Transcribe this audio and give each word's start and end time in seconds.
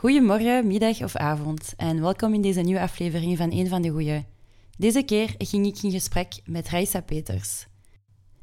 Goedemorgen, 0.00 0.66
middag 0.66 1.02
of 1.02 1.16
avond 1.16 1.72
en 1.76 2.00
welkom 2.00 2.34
in 2.34 2.40
deze 2.40 2.60
nieuwe 2.60 2.80
aflevering 2.80 3.36
van 3.36 3.52
Een 3.52 3.68
van 3.68 3.82
de 3.82 3.88
Goeie. 3.88 4.24
Deze 4.76 5.02
keer 5.02 5.34
ging 5.38 5.66
ik 5.66 5.82
in 5.82 5.90
gesprek 5.90 6.40
met 6.44 6.68
Raissa 6.68 7.00
Peters. 7.00 7.66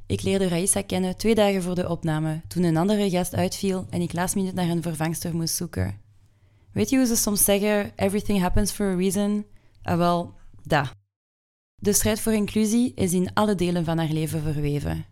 Ik 0.06 0.22
leerde 0.22 0.48
Raissa 0.48 0.82
kennen 0.82 1.18
twee 1.18 1.36
dagen 1.36 1.62
voor 1.62 1.76
de 1.76 1.90
opname, 1.90 2.42
toen 2.48 2.64
een 2.64 2.78
andere 2.78 3.10
gast 3.10 3.36
uitviel 3.36 3.86
en 3.90 4.02
ik 4.02 4.14
last 4.14 4.36
minute 4.36 4.56
naar 4.56 4.70
een 4.70 4.82
vervangster 4.82 5.36
moest 5.36 5.56
zoeken. 5.56 6.02
Weet 6.72 6.90
je 6.90 6.98
hoe 6.98 7.06
ze 7.06 7.16
soms 7.16 7.44
zeggen, 7.44 7.92
everything 7.96 8.40
happens 8.40 8.72
for 8.72 8.86
a 8.86 8.96
reason? 8.96 9.46
Ah 9.82 9.98
wel, 9.98 10.34
da. 10.64 10.92
De 11.76 11.94
strijd 11.94 12.20
voor 12.20 12.34
inclusie 12.34 12.92
is 12.96 13.14
in 13.14 13.34
alle 13.34 13.56
delen 13.56 13.86
van 13.86 13.98
haar 13.98 14.12
leven 14.12 14.42
verweven. 14.42 15.06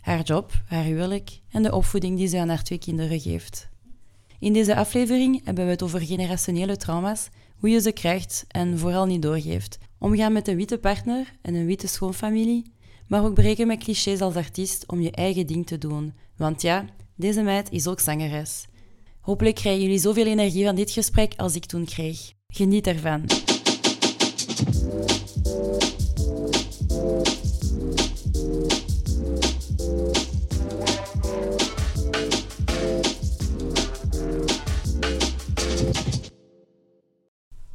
Haar 0.00 0.22
job, 0.22 0.52
haar 0.66 0.84
huwelijk 0.84 1.40
en 1.50 1.62
de 1.62 1.74
opvoeding 1.74 2.16
die 2.16 2.28
ze 2.28 2.38
aan 2.38 2.48
haar 2.48 2.62
twee 2.62 2.78
kinderen 2.78 3.20
geeft. 3.20 3.68
In 4.40 4.52
deze 4.52 4.76
aflevering 4.76 5.40
hebben 5.44 5.64
we 5.64 5.70
het 5.70 5.82
over 5.82 6.00
generationele 6.00 6.76
trauma's, 6.76 7.28
hoe 7.56 7.70
je 7.70 7.80
ze 7.80 7.92
krijgt 7.92 8.44
en 8.48 8.78
vooral 8.78 9.06
niet 9.06 9.22
doorgeeft. 9.22 9.78
Omgaan 9.98 10.32
met 10.32 10.48
een 10.48 10.56
witte 10.56 10.78
partner 10.78 11.32
en 11.42 11.54
een 11.54 11.66
witte 11.66 11.86
schoonfamilie, 11.86 12.72
maar 13.06 13.24
ook 13.24 13.34
breken 13.34 13.66
met 13.66 13.78
clichés 13.78 14.20
als 14.20 14.34
artiest 14.34 14.86
om 14.86 15.00
je 15.00 15.10
eigen 15.10 15.46
ding 15.46 15.66
te 15.66 15.78
doen. 15.78 16.12
Want 16.36 16.62
ja, 16.62 16.84
deze 17.16 17.42
meid 17.42 17.70
is 17.70 17.86
ook 17.86 18.00
zangeres. 18.00 18.66
Hopelijk 19.20 19.54
krijgen 19.56 19.82
jullie 19.82 19.98
zoveel 19.98 20.26
energie 20.26 20.64
van 20.64 20.74
dit 20.74 20.90
gesprek 20.90 21.34
als 21.36 21.54
ik 21.54 21.64
toen 21.64 21.84
kreeg. 21.84 22.32
Geniet 22.46 22.86
ervan. 22.86 23.24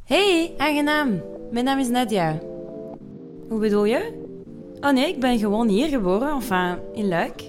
Hey, 0.04 0.54
aangenaam. 0.56 1.22
Mijn 1.50 1.64
naam 1.64 1.78
is 1.78 1.88
Nadia. 1.88 2.40
Hoe 3.48 3.58
bedoel 3.58 3.84
je? 3.84 4.12
Oh 4.80 4.90
nee, 4.92 5.08
ik 5.08 5.20
ben 5.20 5.38
gewoon 5.38 5.68
hier 5.68 5.88
geboren, 5.88 6.34
enfin, 6.34 6.78
in 6.92 7.08
Luik. 7.08 7.42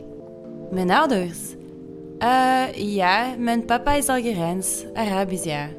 Mijn 0.71 0.91
ouders? 0.91 1.37
Eh, 2.19 2.63
ja, 2.75 3.35
mijn 3.37 3.65
papa 3.65 3.93
is 3.93 4.07
Algerijns, 4.07 4.83
Arabisch, 4.93 5.43
ja. 5.43 5.69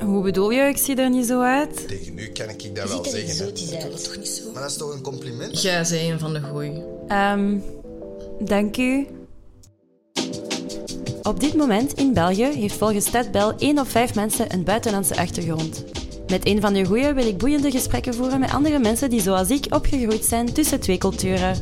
Hoe 0.00 0.22
bedoel 0.22 0.50
je? 0.50 0.60
Ik 0.60 0.76
zie 0.76 0.96
er 0.96 1.10
niet 1.10 1.26
zo 1.26 1.40
uit. 1.40 1.88
Tegen 1.88 2.14
nu 2.14 2.28
kan 2.28 2.48
ik 2.48 2.74
dat 2.76 2.88
wel 2.88 3.04
zeggen. 3.04 3.46
hè. 3.46 3.90
toch 3.90 4.16
niet 4.16 4.28
zo? 4.28 4.52
Maar 4.52 4.62
dat 4.62 4.70
is 4.70 4.76
toch 4.76 4.94
een 4.94 5.02
compliment? 5.02 5.62
Jij 5.62 5.84
zei 5.84 6.12
een 6.12 6.18
van 6.18 6.32
de 6.32 6.40
goeie. 6.40 6.82
Ehm, 7.08 7.58
dank 8.38 8.76
u. 8.76 9.06
Op 11.22 11.40
dit 11.40 11.54
moment 11.54 11.92
in 11.92 12.12
België 12.12 12.44
heeft 12.44 12.74
volgens 12.74 13.06
Stadbel 13.06 13.52
1 13.58 13.78
op 13.78 13.88
5 13.88 14.14
mensen 14.14 14.52
een 14.52 14.64
buitenlandse 14.64 15.16
achtergrond. 15.16 15.84
Met 16.28 16.46
een 16.46 16.60
van 16.60 16.72
de 16.72 16.84
goeie 16.84 17.12
wil 17.12 17.26
ik 17.26 17.38
boeiende 17.38 17.70
gesprekken 17.70 18.14
voeren 18.14 18.40
met 18.40 18.52
andere 18.52 18.78
mensen 18.78 19.10
die 19.10 19.20
zoals 19.20 19.50
ik 19.50 19.66
opgegroeid 19.74 20.24
zijn 20.24 20.52
tussen 20.52 20.80
twee 20.80 20.98
culturen. 20.98 21.56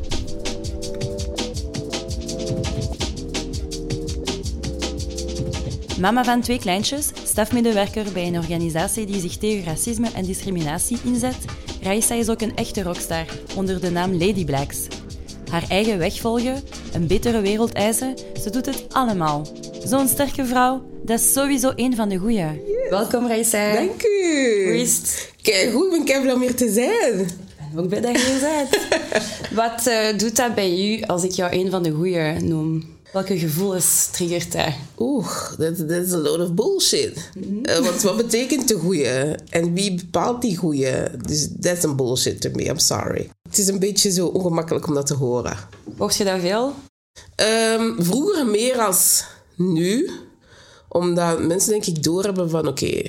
Mama 6.01 6.25
van 6.25 6.41
twee 6.41 6.59
kleintjes, 6.59 7.11
stafmedewerker 7.25 8.13
bij 8.13 8.27
een 8.27 8.37
organisatie 8.37 9.07
die 9.07 9.21
zich 9.21 9.37
tegen 9.37 9.65
racisme 9.65 10.09
en 10.15 10.25
discriminatie 10.25 10.99
inzet, 11.05 11.45
Raissa 11.83 12.15
is 12.15 12.29
ook 12.29 12.41
een 12.41 12.57
echte 12.57 12.83
rockstar 12.83 13.25
onder 13.57 13.81
de 13.81 13.91
naam 13.91 14.13
Lady 14.13 14.45
Blacks. 14.45 14.87
Haar 15.51 15.65
eigen 15.69 15.99
weg 15.99 16.21
volgen, 16.21 16.63
een 16.93 17.07
betere 17.07 17.41
wereld 17.41 17.73
eisen, 17.73 18.15
ze 18.43 18.51
doet 18.51 18.67
het 18.67 18.85
allemaal. 18.91 19.47
Zo'n 19.85 20.09
sterke 20.09 20.45
vrouw, 20.45 20.83
dat 21.03 21.19
is 21.19 21.33
sowieso 21.33 21.73
een 21.77 21.97
van 21.97 22.09
de 22.09 22.17
goeie. 22.17 22.63
Welkom 22.91 23.27
Raissa. 23.27 23.73
Dank 23.73 24.03
u. 24.03 24.65
Hoe 24.65 24.81
is 24.81 24.97
het? 24.97 25.33
Kijk, 25.43 25.73
goed, 25.73 25.85
ik 25.85 25.91
ben 25.91 26.05
kei 26.05 26.21
blij 26.21 26.35
om 26.35 26.41
hier 26.41 26.55
te 26.55 26.73
zijn. 26.73 27.21
Ik 27.21 27.75
ben 27.75 27.83
ook 27.83 27.89
blij 27.89 28.01
dat 28.01 28.21
je 28.21 28.27
hier 28.27 28.41
bent. 28.41 28.87
Wat 29.65 29.87
eh, 29.87 30.19
doet 30.19 30.37
dat 30.37 30.55
bij 30.55 30.89
u 30.89 31.03
als 31.03 31.25
ik 31.25 31.31
jou 31.31 31.57
een 31.57 31.71
van 31.71 31.83
de 31.83 31.91
goeie 31.91 32.41
noem? 32.41 32.96
Welke 33.13 33.39
gevoelens 33.39 34.07
triggert 34.07 34.53
dat? 34.53 34.73
Oeh, 34.99 35.53
dat 35.59 35.79
is 35.79 36.13
a 36.13 36.17
load 36.17 36.41
of 36.41 36.55
bullshit. 36.55 37.31
Eh, 37.63 37.79
want 37.79 38.03
wat 38.03 38.17
betekent 38.17 38.69
de 38.69 38.75
goeie? 38.75 39.35
En 39.51 39.75
wie 39.75 39.95
bepaalt 39.95 40.43
die 40.43 40.57
goeie? 40.57 40.93
Dus 41.27 41.49
dat 41.49 41.77
is 41.77 41.83
een 41.83 41.97
bullshit 41.97 42.41
to 42.41 42.51
me, 42.53 42.65
I'm 42.65 42.79
sorry. 42.79 43.31
Het 43.49 43.59
is 43.59 43.69
een 43.69 43.79
beetje 43.79 44.11
zo 44.11 44.27
ongemakkelijk 44.27 44.87
om 44.87 44.95
dat 44.95 45.07
te 45.07 45.15
horen. 45.15 45.57
Hoort 45.97 46.17
je 46.17 46.25
dat 46.25 46.41
veel? 46.41 46.75
Ehm, 47.35 48.03
vroeger 48.03 48.47
meer 48.47 48.79
als 48.79 49.25
nu. 49.57 50.11
Omdat 50.89 51.43
mensen 51.43 51.71
denk 51.71 51.87
ik 51.87 52.03
doorhebben 52.03 52.51
van 52.51 52.69
oké, 52.69 53.03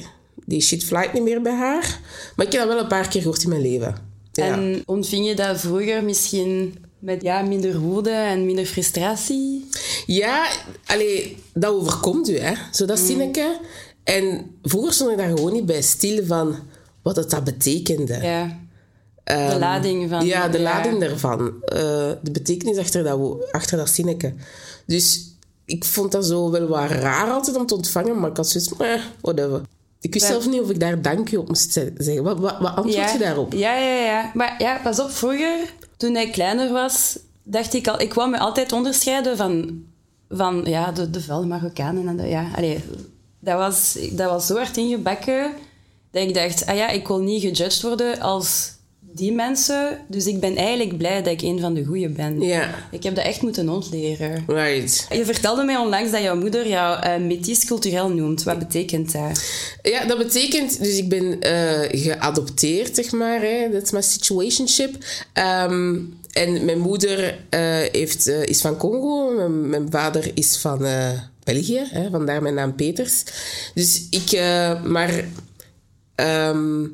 die 0.46 0.62
shit 0.62 0.84
flight 0.84 1.13
niet 1.13 1.24
meer 1.24 1.41
bij 1.41 1.56
haar. 1.56 2.00
Maar 2.36 2.46
ik 2.46 2.52
heb 2.52 2.62
dat 2.62 2.72
wel 2.74 2.80
een 2.80 2.88
paar 2.88 3.07
keer 3.07 3.22
gehoord 3.22 3.44
in 3.44 3.50
mijn 3.50 3.62
leven. 3.62 3.96
Ja. 4.31 4.44
En 4.44 4.84
ontving 4.86 5.28
je 5.28 5.36
dat 5.36 5.59
vroeger 5.59 6.03
misschien 6.03 6.78
met 7.07 7.22
ja, 7.22 7.41
minder 7.41 7.79
woede 7.79 8.09
en 8.09 8.45
minder 8.45 8.66
frustratie? 8.66 9.69
Ja, 10.06 10.47
allee, 10.85 11.38
dat 11.53 11.73
overkomt 11.73 12.29
u, 12.29 12.38
hè. 12.38 12.53
Zo 12.72 12.85
dat 12.85 13.00
zinnetje. 13.00 13.59
En 14.03 14.56
vroeger 14.63 14.94
stond 14.94 15.12
ik 15.12 15.18
daar 15.18 15.28
gewoon 15.28 15.53
niet 15.53 15.66
bij 15.66 15.81
stil 15.81 16.25
van 16.25 16.56
wat 17.01 17.16
het 17.16 17.29
dat 17.29 17.44
betekende. 17.44 18.19
Ja. 18.22 18.45
De 19.23 19.34
Ehm, 19.34 19.59
lading 19.59 20.09
van... 20.09 20.25
Ja, 20.25 20.47
de 20.47 20.59
lading 20.59 21.00
daarvan. 21.00 21.63
Eh, 21.63 22.12
de 22.22 22.31
betekenis 22.31 22.78
achter 22.78 23.03
dat, 23.03 23.51
achter 23.51 23.78
dat 23.78 23.89
zinnetje. 23.89 24.34
Dus 24.85 25.31
ik 25.66 25.85
vond 25.85 26.12
dat 26.12 26.25
zo 26.25 26.51
wel 26.51 26.68
wat 26.68 26.89
raar 26.89 27.29
altijd 27.29 27.57
om 27.57 27.66
te 27.66 27.75
ontvangen, 27.75 28.19
maar 28.19 28.29
ik 28.29 28.38
had 28.38 28.50
zoiets 28.50 28.69
van, 28.69 28.85
eh, 28.85 29.01
whatever. 29.22 29.62
Ik 30.02 30.13
wist 30.13 30.25
Ja. 30.25 30.31
zelf 30.31 30.47
niet 30.47 30.62
of 30.62 30.69
ik 30.69 30.80
daar 30.80 31.02
dank 31.02 31.28
je 31.30 31.40
op 31.40 31.47
moest 31.47 31.72
ze- 31.72 31.94
zeggen. 31.97 32.24
Wat, 32.24 32.40
wat, 32.40 32.59
wat 32.59 32.75
antwoord 32.75 32.94
ja. 32.94 33.12
je 33.12 33.19
daarop? 33.19 33.53
Ja, 33.53 33.75
ja, 33.78 34.03
ja. 34.06 34.31
Maar 34.34 34.56
ja, 34.58 34.80
pas 34.84 35.00
op, 35.00 35.12
vroeger, 35.12 35.74
toen 35.97 36.16
ik 36.16 36.31
kleiner 36.31 36.72
was, 36.72 37.19
dacht 37.44 37.74
ik 37.74 37.88
al... 37.88 38.02
Ik 38.02 38.13
wou 38.13 38.30
me 38.30 38.38
altijd 38.40 38.72
onderscheiden 38.72 39.38
van, 39.38 39.84
van 40.30 40.62
ja, 40.66 40.91
de, 40.91 41.09
de 41.09 41.22
vuile 41.22 41.46
Marokkanen. 41.46 42.07
En 42.07 42.18
de, 42.18 42.28
ja, 42.28 42.46
allee, 42.56 42.84
dat, 43.40 43.57
was, 43.57 43.97
dat 44.12 44.30
was 44.30 44.46
zo 44.46 44.56
hard 44.56 44.78
ingebakken 44.78 45.52
dat 46.12 46.24
ik 46.28 46.34
dacht, 46.34 46.66
ah 46.66 46.75
ja, 46.75 46.90
ik 46.90 47.07
wil 47.07 47.19
niet 47.19 47.41
gejudged 47.41 47.81
worden 47.81 48.19
als 48.19 48.75
die 49.17 49.31
mensen. 49.31 50.00
Dus 50.07 50.25
ik 50.25 50.39
ben 50.39 50.55
eigenlijk 50.55 50.97
blij 50.97 51.23
dat 51.23 51.33
ik 51.33 51.41
een 51.41 51.59
van 51.59 51.73
de 51.73 51.85
goeie 51.85 52.09
ben. 52.09 52.41
Ja, 52.41 52.75
Ik 52.91 53.03
heb 53.03 53.16
dat 53.16 53.25
echt 53.25 53.41
moeten 53.41 53.69
ontleren. 53.69 54.44
right. 54.47 55.07
Je 55.09 55.25
vertelde 55.25 55.63
mij 55.63 55.78
onlangs 55.78 56.11
dat 56.11 56.22
jouw 56.22 56.35
moeder 56.35 56.67
jou 56.67 57.22
uh, 57.29 57.57
cultureel 57.66 58.09
noemt. 58.09 58.44
Wat 58.44 58.59
betekent 58.59 59.11
dat? 59.11 59.44
Ja, 59.81 60.06
dat 60.06 60.17
betekent, 60.17 60.79
dus 60.83 60.97
ik 60.97 61.09
ben 61.09 61.39
eh, 61.41 62.01
geadopteerd, 62.01 62.95
zeg 62.95 63.11
maar. 63.11 63.41
Dat 63.72 63.81
is 63.83 63.91
mijn 63.91 64.03
situationship. 64.03 64.95
Ehm, 65.33 66.00
en 66.31 66.66
mijn 66.66 66.79
moeder 66.79 67.39
eh, 67.50 67.59
heeft, 67.91 68.27
is 68.27 68.61
van 68.61 68.77
Congo. 68.77 69.31
Mijn, 69.35 69.69
mijn 69.69 69.88
vader 69.91 70.31
is 70.33 70.57
van 70.57 70.85
België. 71.44 71.81
Hè, 71.89 72.09
vandaar 72.09 72.41
mijn 72.41 72.53
naam 72.53 72.75
Peters. 72.75 73.23
Dus 73.73 74.07
ik... 74.09 74.39
maar... 74.83 75.25
ehm, 76.16 76.85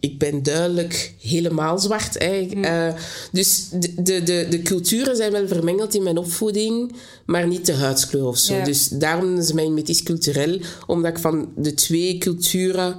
ik 0.00 0.18
ben 0.18 0.42
duidelijk 0.42 1.14
helemaal 1.20 1.78
zwart. 1.78 2.18
Hè. 2.18 2.32
Ik, 2.32 2.52
eh, 2.52 2.88
dus 3.32 3.68
de, 3.72 4.02
de, 4.02 4.22
de, 4.22 4.46
de 4.50 4.62
culturen 4.62 5.16
zijn 5.16 5.32
wel 5.32 5.48
vermengeld 5.48 5.94
in 5.94 6.02
mijn 6.02 6.18
opvoeding, 6.18 6.92
maar 7.26 7.46
niet 7.46 7.66
de 7.66 7.74
huidskleur 7.74 8.26
of 8.26 8.38
zo. 8.38 8.62
Dus 8.62 8.88
daarom 8.88 9.38
is 9.38 9.52
mijn 9.52 9.74
metis 9.74 10.02
cultureel, 10.02 10.60
omdat 10.86 11.10
ik 11.10 11.18
van 11.18 11.52
de 11.56 11.74
twee 11.74 12.18
culturen 12.18 12.98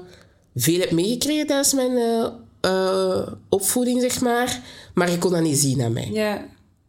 veel 0.55 0.79
heb 0.79 0.91
meegekregen 0.91 1.47
tijdens 1.47 1.73
mijn 1.73 1.97
eh, 1.97 2.27
eh, 2.61 3.27
opvoeding, 3.49 4.01
zeg 4.01 4.21
maar. 4.21 4.61
Maar 4.93 5.09
ik 5.11 5.19
kon 5.19 5.31
dat 5.31 5.41
niet 5.41 5.57
zien 5.57 5.81
aan 5.81 5.93
mij. 5.93 6.09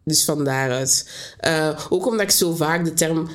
Dus 0.04 0.24
van 0.24 0.44
daaruit. 0.44 1.10
Ook 1.88 2.06
omdat 2.06 2.20
ik 2.20 2.30
zo 2.30 2.54
vaak 2.54 2.84
de 2.84 2.92
term 2.92 3.28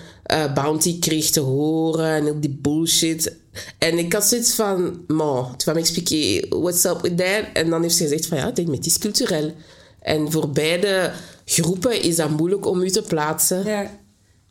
bounty 0.53 0.99
kreeg 0.99 1.29
te 1.29 1.39
horen 1.39 2.09
en 2.09 2.27
ook 2.27 2.41
die 2.41 2.57
bullshit. 2.61 3.35
En 3.77 3.97
ik 3.97 4.13
had 4.13 4.25
zoiets 4.25 4.53
van, 4.53 5.03
man, 5.07 5.55
tu 5.57 5.63
vas 5.65 5.73
m'expliquer 5.73 6.45
what's 6.49 6.83
up 6.83 7.01
with 7.01 7.17
that? 7.17 7.43
En 7.53 7.69
dan 7.69 7.81
heeft 7.81 7.95
ze 7.95 8.03
gezegd 8.03 8.25
van, 8.25 8.37
ja, 8.37 8.51
dit 8.51 8.67
met 8.67 8.85
is 8.85 8.97
cultureel. 8.97 9.53
En 10.01 10.31
voor 10.31 10.49
beide 10.49 11.11
groepen 11.45 12.01
is 12.01 12.15
dat 12.15 12.29
moeilijk 12.29 12.65
om 12.65 12.81
u 12.81 12.89
te 12.89 13.01
plaatsen. 13.01 13.65
ja. 13.65 14.03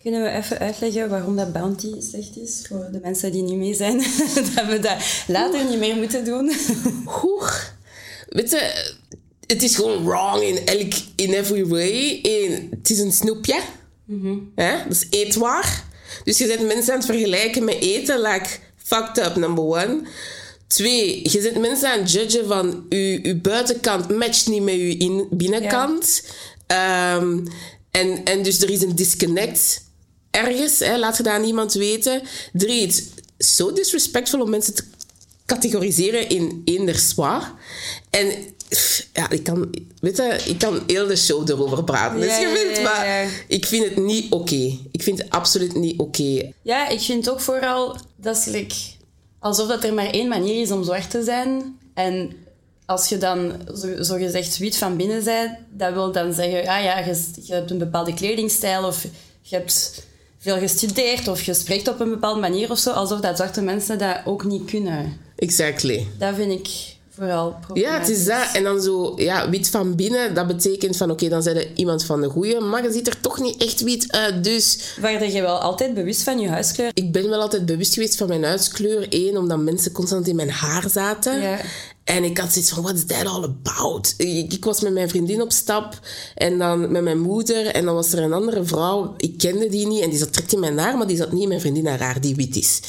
Kunnen 0.02 0.22
we 0.22 0.30
even 0.30 0.58
uitleggen 0.58 1.08
waarom 1.08 1.36
dat 1.36 1.52
bounty 1.52 2.00
slecht 2.00 2.36
is 2.36 2.64
voor 2.68 2.88
de 2.92 2.98
mensen 3.02 3.32
die 3.32 3.42
niet 3.42 3.56
mee 3.56 3.74
zijn? 3.74 3.98
dat 4.54 4.66
we 4.66 4.78
dat 4.80 5.24
later 5.26 5.64
niet 5.64 5.78
meer 5.78 5.96
moeten 5.96 6.24
doen. 6.24 6.52
Hoe? 7.20 7.50
Weet 8.28 8.50
je, 8.50 8.94
het 9.46 9.62
is 9.62 9.74
gewoon 9.74 10.04
wrong 10.04 10.42
in, 10.42 10.66
elk, 10.66 10.92
in 11.16 11.32
every 11.32 11.66
way. 11.66 12.20
Het 12.70 12.90
is 12.90 12.98
een 12.98 13.12
snoepje. 13.12 13.60
Hè? 14.54 14.82
Dat 14.82 14.92
is 14.92 15.06
eetbaar. 15.10 15.84
Dus 16.24 16.38
je 16.38 16.46
zet 16.46 16.66
mensen 16.66 16.92
aan 16.92 16.98
het 16.98 17.08
vergelijken 17.08 17.64
met 17.64 17.80
eten, 17.80 18.20
like 18.20 18.48
fucked 18.84 19.18
up, 19.26 19.36
number 19.36 19.64
one. 19.64 20.02
Twee, 20.66 21.20
je 21.30 21.40
zet 21.40 21.58
mensen 21.60 21.90
aan 21.92 21.98
het 21.98 22.12
judgen 22.12 22.46
van 22.46 22.86
uw 22.88 23.40
buitenkant 23.40 24.08
matcht 24.18 24.46
niet 24.48 24.62
met 24.62 24.74
uw 24.74 24.94
in, 24.98 25.26
binnenkant. 25.30 26.22
Ehm, 26.66 27.38
en, 27.90 28.24
en 28.24 28.42
dus 28.42 28.62
er 28.62 28.70
is 28.70 28.82
een 28.82 28.94
disconnect 28.96 29.82
ergens. 30.30 30.78
Hè? 30.78 30.98
Laat 30.98 31.16
je 31.16 31.22
dat 31.22 31.32
aan 31.32 31.44
iemand 31.44 31.72
weten. 31.72 32.22
Drie, 32.52 32.80
het- 32.86 33.12
zo 33.38 33.72
disrespectful 33.72 34.40
om 34.40 34.50
mensen 34.50 34.74
te 34.74 34.84
categoriseren 35.46 36.28
in 36.28 36.62
eender 36.64 36.98
zwaar. 36.98 37.52
En 38.10 38.32
ja, 39.12 39.30
ik 39.30 39.42
kan, 39.42 39.74
weet 40.00 40.16
je, 40.16 40.40
ik 40.46 40.58
kan 40.58 40.82
heel 40.86 41.06
de 41.06 41.16
show 41.16 41.50
erover 41.50 41.84
praten. 41.84 42.20
Dus 42.20 42.30
Ja, 42.30 42.38
je 42.38 42.46
ja, 42.46 42.54
vindt, 42.54 42.82
maar 42.82 43.06
ja. 43.06 43.28
ik 43.48 43.66
vind 43.66 43.84
het 43.84 43.96
niet 43.96 44.32
oké. 44.32 44.78
Ik 44.90 45.02
vind 45.02 45.18
het 45.18 45.30
absoluut 45.30 45.74
niet 45.74 45.98
oké. 45.98 46.52
Ja, 46.62 46.88
ik 46.88 47.00
vind 47.00 47.30
ook 47.30 47.40
vooral 47.40 47.96
dat 48.16 48.36
is 48.36 48.44
like, 48.44 48.74
alsof 49.38 49.68
dat 49.68 49.84
er 49.84 49.94
maar 49.94 50.10
één 50.10 50.28
manier 50.28 50.60
is 50.60 50.70
om 50.70 50.84
zwart 50.84 51.10
te 51.10 51.22
zijn. 51.22 51.78
En 51.94 52.32
als 52.86 53.08
je 53.08 53.18
dan 53.18 53.52
zo, 53.76 54.02
zo 54.02 54.16
gezegd 54.16 54.58
wit 54.58 54.76
van 54.76 54.96
binnen 54.96 55.24
bent, 55.24 55.50
dat 55.70 55.92
wil 55.92 56.12
dan 56.12 56.32
zeggen, 56.32 56.58
ah 56.58 56.82
ja, 56.82 56.98
je, 56.98 57.24
je 57.42 57.52
hebt 57.52 57.70
een 57.70 57.78
bepaalde 57.78 58.14
kledingstijl 58.14 58.84
of 58.84 59.06
je 59.42 59.56
hebt 59.56 60.06
veel 60.38 60.58
gestudeerd 60.58 61.28
of 61.28 61.42
je 61.42 61.54
spreekt 61.54 61.88
op 61.88 62.00
een 62.00 62.10
bepaalde 62.10 62.40
manier 62.40 62.70
of 62.70 62.78
zo, 62.78 62.90
alsof 62.90 63.20
dat 63.20 63.36
zwarte 63.36 63.62
mensen 63.62 63.98
dat 63.98 64.20
ook 64.24 64.44
niet 64.44 64.64
kunnen. 64.64 65.16
Exactly. 65.36 66.06
Dat 66.18 66.34
vind 66.34 66.52
ik 66.52 66.93
vooral 67.16 67.56
Ja, 67.74 67.98
het 67.98 68.08
is 68.08 68.24
dat. 68.24 68.50
En 68.52 68.62
dan 68.62 68.80
zo, 68.80 69.12
ja, 69.16 69.50
wit 69.50 69.70
van 69.70 69.94
binnen, 69.94 70.34
dat 70.34 70.46
betekent 70.46 70.96
van, 70.96 71.10
oké, 71.10 71.28
dan 71.28 71.42
zijn 71.42 71.56
je 71.56 71.70
iemand 71.74 72.04
van 72.04 72.20
de 72.20 72.28
goeie, 72.28 72.60
maar 72.60 72.82
je 72.82 72.92
ziet 72.92 73.06
er 73.06 73.20
toch 73.20 73.40
niet 73.40 73.62
echt 73.62 73.80
wit 73.80 74.12
uit, 74.12 74.44
dus... 74.44 74.94
Waar 75.00 75.30
je 75.30 75.42
wel 75.42 75.58
altijd 75.58 75.94
bewust 75.94 76.22
van 76.22 76.38
je 76.38 76.48
huiskleur. 76.48 76.90
Ik 76.94 77.12
ben 77.12 77.28
wel 77.28 77.40
altijd 77.40 77.66
bewust 77.66 77.94
geweest 77.94 78.16
van 78.16 78.28
mijn 78.28 78.44
huidskleur. 78.44 79.06
Eén, 79.10 79.36
omdat 79.36 79.58
mensen 79.58 79.92
constant 79.92 80.28
in 80.28 80.36
mijn 80.36 80.50
haar 80.50 80.90
zaten. 80.90 81.40
Ja. 81.40 81.60
En 82.04 82.24
ik 82.24 82.38
had 82.38 82.52
zoiets 82.52 82.70
van, 82.70 82.82
what's 82.82 83.06
that 83.06 83.26
all 83.26 83.42
about? 83.42 84.14
Ik, 84.16 84.52
ik 84.52 84.64
was 84.64 84.80
met 84.80 84.92
mijn 84.92 85.08
vriendin 85.08 85.42
op 85.42 85.52
stap 85.52 85.98
en 86.34 86.58
dan 86.58 86.92
met 86.92 87.02
mijn 87.02 87.20
moeder. 87.20 87.66
En 87.66 87.84
dan 87.84 87.94
was 87.94 88.12
er 88.12 88.22
een 88.22 88.32
andere 88.32 88.64
vrouw, 88.64 89.14
ik 89.16 89.38
kende 89.38 89.68
die 89.68 89.86
niet. 89.86 90.02
En 90.02 90.10
die 90.10 90.18
zat 90.18 90.32
direct 90.34 90.52
in 90.52 90.60
mijn 90.60 90.78
haar, 90.78 90.96
maar 90.96 91.06
die 91.06 91.16
zat 91.16 91.32
niet 91.32 91.42
in 91.42 91.48
mijn 91.48 91.60
vriendin 91.60 91.86
haar 91.86 92.00
haar, 92.00 92.20
die 92.20 92.34
wit 92.34 92.56
is. 92.56 92.80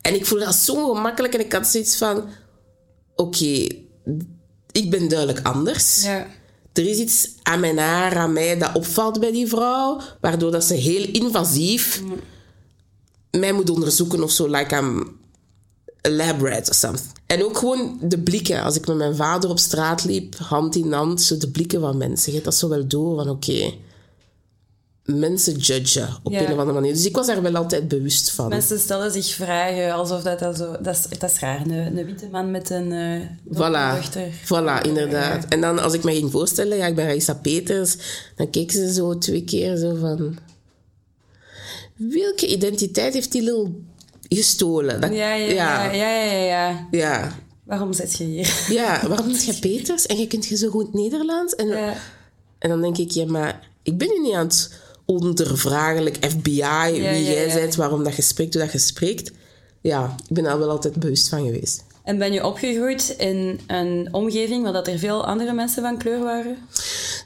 En 0.00 0.14
ik 0.14 0.26
voelde 0.26 0.44
dat 0.44 0.54
zo 0.54 0.94
gemakkelijk. 0.94 1.34
En 1.34 1.40
ik 1.40 1.52
had 1.52 1.66
zoiets 1.66 1.96
van, 1.96 2.24
oké, 3.16 3.66
ik 4.72 4.90
ben 4.90 5.08
duidelijk 5.08 5.40
anders. 5.42 6.02
Ja. 6.02 6.26
Er 6.72 6.86
is 6.86 6.98
iets 6.98 7.28
aan 7.42 7.60
mijn 7.60 7.78
haar, 7.78 8.16
aan 8.16 8.32
mij, 8.32 8.58
dat 8.58 8.74
opvalt 8.74 9.20
bij 9.20 9.32
die 9.32 9.46
vrouw, 9.46 10.00
waardoor 10.20 10.50
dat 10.50 10.64
ze 10.64 10.74
heel 10.74 11.08
invasief 11.12 12.02
mij 13.30 13.52
moet 13.52 13.70
onderzoeken 13.70 14.22
of 14.22 14.30
zo, 14.30 14.46
like 14.46 14.76
I'm 14.76 15.18
a 16.06 16.10
lab 16.10 16.40
rat 16.40 16.68
of 16.68 16.74
something. 16.74 17.12
En 17.26 17.44
ook 17.44 17.58
gewoon 17.58 17.98
de 18.02 18.18
blikken. 18.18 18.62
Als 18.62 18.76
ik 18.76 18.86
met 18.86 18.96
mijn 18.96 19.16
vader 19.16 19.50
op 19.50 19.58
straat 19.58 20.04
liep, 20.04 20.36
hand 20.38 20.76
in 20.76 20.92
hand, 20.92 21.22
zo 21.22 21.36
de 21.36 21.50
blikken 21.50 21.80
van 21.80 21.96
mensen. 21.96 22.26
Je 22.26 22.32
hebt 22.32 22.44
dat 22.44 22.54
zo 22.54 22.68
wel 22.68 22.86
door 22.86 23.16
van, 23.16 23.28
oké, 23.28 23.74
mensen 25.04 25.56
judgen 25.56 26.08
op 26.22 26.32
Ja. 26.32 26.38
een 26.40 26.52
of 26.52 26.58
andere 26.58 26.72
manier. 26.72 26.92
Dus 26.92 27.04
ik 27.06 27.16
was 27.16 27.26
daar 27.26 27.42
wel 27.42 27.56
altijd 27.56 27.88
bewust 27.88 28.30
van. 28.30 28.48
Mensen 28.48 28.78
stellen 28.78 29.10
zich 29.12 29.26
vragen 29.34 29.92
alsof 29.94 30.22
dat, 30.22 30.38
dat 30.38 30.56
zo... 30.56 30.76
Dat 30.82 30.94
is, 31.10 31.18
dat 31.18 31.30
is 31.30 31.38
raar, 31.38 31.60
een, 31.60 31.70
een 31.98 32.04
witte 32.06 32.28
man 32.30 32.50
met 32.50 32.70
een 32.70 32.90
uh, 32.92 33.20
Voilà, 33.52 33.96
dochter. 33.96 34.28
voilà, 34.44 34.82
inderdaad. 34.86 35.44
En 35.48 35.60
dan 35.60 35.78
als 35.78 35.92
ik 35.92 36.04
me 36.04 36.12
ging 36.12 36.30
voorstellen, 36.30 36.76
ja, 36.76 36.86
ik 36.86 36.94
ben 36.94 37.06
Raissa 37.06 37.34
Peters, 37.34 37.96
dan 38.36 38.50
keek 38.50 38.72
ze 38.72 38.92
zo 38.92 39.18
twee 39.18 39.44
keer 39.44 39.76
zo 39.76 39.94
van... 39.94 40.38
Welke 41.96 42.46
identiteit 42.46 43.14
heeft 43.14 43.32
die 43.32 43.42
lul 43.42 43.82
gestolen? 44.28 45.00
Dat- 45.00 45.12
Ja, 45.14 45.34
ja, 45.34 45.92
ja, 45.92 46.22
ja, 46.34 46.86
ja. 46.90 47.36
Waarom 47.64 47.92
zit 47.92 48.16
je 48.16 48.24
hier? 48.24 48.64
Ja, 48.68 49.08
waarom 49.08 49.26
noemt 49.26 49.44
jij 49.44 49.54
Peters? 49.60 50.06
En 50.06 50.18
je 50.18 50.26
kunt 50.26 50.46
je 50.46 50.56
zo 50.56 50.68
goed 50.68 50.94
Nederlands? 50.94 51.54
En, 51.54 51.70
en 52.58 52.68
dan 52.68 52.80
denk 52.82 52.98
ik, 52.98 53.10
ja, 53.10 53.26
maar 53.26 53.68
ik 53.82 53.98
ben 53.98 54.08
je 54.14 54.20
niet 54.20 54.34
aan 54.34 54.46
het 54.46 54.82
ondervragelijk 55.04 56.16
FBI, 56.20 56.92
wie 56.92 57.24
jij 57.24 57.46
ja. 57.46 57.54
bent, 57.54 57.74
waarom 57.74 58.04
dat 58.04 58.16
je 58.16 58.22
spreekt, 58.22 58.54
hoe 58.54 58.62
dat 58.62 58.72
je 58.72 58.78
spreekt. 58.78 59.30
Ja, 59.80 60.16
ik 60.28 60.34
ben 60.34 60.44
daar 60.44 60.58
wel 60.58 60.70
altijd 60.70 60.94
bewust 60.94 61.28
van 61.28 61.44
geweest. 61.44 61.84
En 62.04 62.18
ben 62.18 62.32
je 62.32 62.46
opgegroeid 62.46 63.14
in 63.18 63.60
een 63.66 64.08
omgeving 64.10 64.62
waar 64.62 64.72
dat 64.72 64.88
er 64.88 64.98
veel 64.98 65.26
andere 65.26 65.52
mensen 65.52 65.82
van 65.82 65.98
kleur 65.98 66.22
waren? 66.22 66.56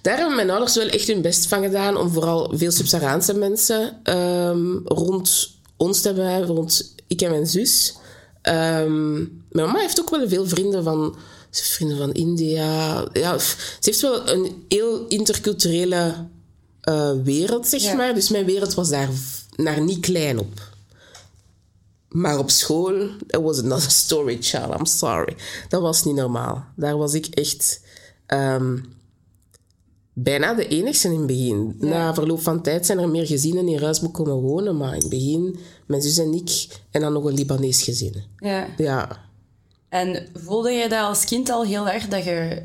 Daar 0.02 0.18
hebben 0.18 0.36
mijn 0.36 0.50
ouders 0.50 0.74
wel 0.74 0.88
echt 0.88 1.06
hun 1.06 1.20
best 1.20 1.46
van 1.46 1.62
gedaan 1.62 1.96
om 1.96 2.10
vooral 2.10 2.52
veel 2.54 2.70
Subsaharaanse 2.70 3.34
mensen 3.34 4.00
ehm, 4.02 4.76
rond 4.84 5.56
ons 5.76 6.00
te 6.00 6.08
hebben, 6.08 6.46
rond 6.46 6.94
ik 7.06 7.22
en 7.22 7.30
mijn 7.30 7.46
zus. 7.46 7.94
Ehm, 8.42 9.14
mijn 9.50 9.66
mama 9.66 9.78
heeft 9.78 10.00
ook 10.00 10.10
wel 10.10 10.28
veel 10.28 10.46
vrienden 10.46 10.84
van, 10.84 11.16
vrienden 11.50 11.98
van 11.98 12.12
India. 12.12 13.04
Ja, 13.12 13.38
ze 13.38 13.56
heeft 13.80 14.00
wel 14.00 14.28
een 14.28 14.64
heel 14.68 15.06
interculturele 15.08 16.14
eh, 16.88 17.10
wereld, 17.22 17.66
zeg 17.66 17.82
Ja. 17.82 17.94
maar. 17.94 18.14
Dus 18.14 18.28
mijn 18.28 18.44
wereld 18.44 18.74
was 18.74 18.88
daar 18.88 19.08
naar 19.56 19.80
niet 19.80 20.00
klein 20.00 20.38
op. 20.38 20.76
Maar 22.08 22.38
op 22.38 22.50
school, 22.50 23.08
that 23.26 23.42
was 23.42 23.62
another 23.62 23.90
story, 23.90 24.36
child. 24.40 24.78
I'm 24.78 24.84
sorry. 24.86 25.36
Dat 25.68 25.80
was 25.82 26.04
niet 26.04 26.14
normaal. 26.14 26.64
Daar 26.76 26.96
was 26.96 27.14
ik 27.14 27.26
echt 27.26 27.80
ehm, 28.26 28.76
bijna 30.12 30.54
de 30.54 30.68
enigste 30.68 31.08
in 31.08 31.18
het 31.18 31.26
begin. 31.26 31.76
Na 31.78 32.14
verloop 32.14 32.40
van 32.40 32.62
tijd 32.62 32.86
zijn 32.86 32.98
er 32.98 33.08
meer 33.08 33.26
gezinnen 33.26 33.68
in 33.68 33.78
Ruisbroek 33.78 34.14
komen 34.14 34.34
wonen. 34.34 34.76
Maar 34.76 34.94
in 34.94 35.00
het 35.00 35.08
begin, 35.08 35.58
mijn 35.86 36.02
zus 36.02 36.18
en 36.18 36.32
ik, 36.34 36.66
en 36.90 37.00
dan 37.00 37.12
nog 37.12 37.24
een 37.24 37.34
Libanees 37.34 37.82
gezin. 37.82 38.14
Ja. 38.38 38.66
Ja. 38.76 39.26
En 39.88 40.28
voelde 40.34 40.70
je 40.70 40.88
dat 40.88 41.04
als 41.04 41.24
kind 41.24 41.50
al 41.50 41.64
heel 41.64 41.88
erg, 41.88 42.08
dat 42.08 42.24
je 42.24 42.62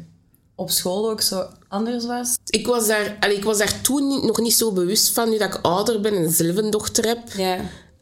op 0.55 0.69
school 0.69 1.09
ook 1.09 1.21
zo 1.21 1.47
anders 1.67 2.05
was? 2.05 2.37
Ik 2.45 2.67
was 2.67 2.87
daar, 2.87 3.17
allee, 3.19 3.35
ik 3.37 3.43
was 3.43 3.57
daar 3.57 3.81
toen 3.81 4.07
niet- 4.07 4.23
nog 4.23 4.39
niet 4.39 4.53
zo 4.53 4.71
bewust 4.71 5.09
van. 5.09 5.29
Nu 5.29 5.37
dat 5.37 5.53
ik 5.55 5.59
ouder 5.61 6.01
ben 6.01 6.13
en 6.15 6.31
zelf 6.31 6.55
een 6.57 6.69
dochter 6.69 7.05
heb, 7.07 7.19
Ja. 7.37 7.59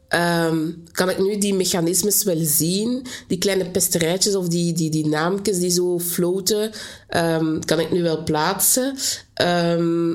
Ehm, 0.08 0.70
kan 0.90 1.10
ik 1.10 1.18
nu 1.18 1.38
die 1.38 1.54
mechanismes 1.54 2.22
wel 2.22 2.38
zien. 2.40 3.06
Die 3.28 3.38
kleine 3.38 3.70
pesterijtjes 3.70 4.34
of 4.34 4.48
die, 4.48 4.72
die, 4.72 4.90
die 4.90 5.06
naamjes 5.06 5.58
die 5.58 5.70
zo 5.70 5.98
floten, 5.98 6.70
ehm, 7.08 7.60
kan 7.60 7.80
ik 7.80 7.92
nu 7.92 8.02
wel 8.02 8.22
plaatsen. 8.22 8.96
Ehm, 9.34 10.12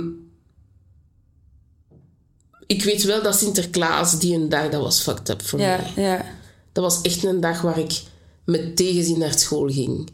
ik 2.67 2.83
weet 2.83 3.03
wel 3.03 3.21
dat 3.23 3.35
Sinterklaas 3.35 4.19
die 4.19 4.35
een 4.35 4.49
dag, 4.49 4.69
dat 4.69 4.81
was 4.81 5.01
fucked 5.01 5.29
up 5.29 5.41
voor 5.41 5.59
Ja, 5.59 5.79
mij. 5.95 6.03
ja. 6.05 6.25
Dat 6.71 6.83
was 6.83 7.01
echt 7.01 7.23
een 7.23 7.39
dag 7.39 7.61
waar 7.61 7.79
ik 7.79 8.01
met 8.45 8.75
tegenzin 8.75 9.19
naar 9.19 9.39
school 9.39 9.67
ging. 9.67 10.09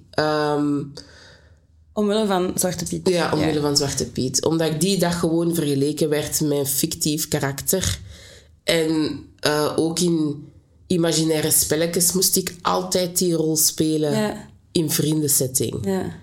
Omwille 1.93 2.25
van 2.25 2.51
Zwarte 2.55 2.85
Piet. 2.85 3.09
ja, 3.09 3.31
omwille 3.33 3.59
van 3.61 3.77
Zwarte 3.77 4.05
Piet. 4.05 4.45
Omdat 4.45 4.67
ik 4.71 4.79
die 4.79 4.99
dag 4.99 5.19
gewoon 5.19 5.55
vergeleken 5.55 6.09
werd 6.09 6.41
met 6.41 6.57
een 6.57 6.65
fictief 6.65 7.27
karakter. 7.27 7.99
En 8.63 9.19
eh, 9.39 9.73
ook 9.75 9.99
in 9.99 10.47
imaginaire 10.87 11.51
spelletjes 11.51 12.11
moest 12.11 12.35
ik 12.35 12.55
altijd 12.61 13.17
die 13.17 13.33
rol 13.33 13.55
spelen 13.57 14.11
Ja. 14.11 14.47
in 14.71 14.89
vriendensetting. 14.91 15.77
Ja. 15.85 16.15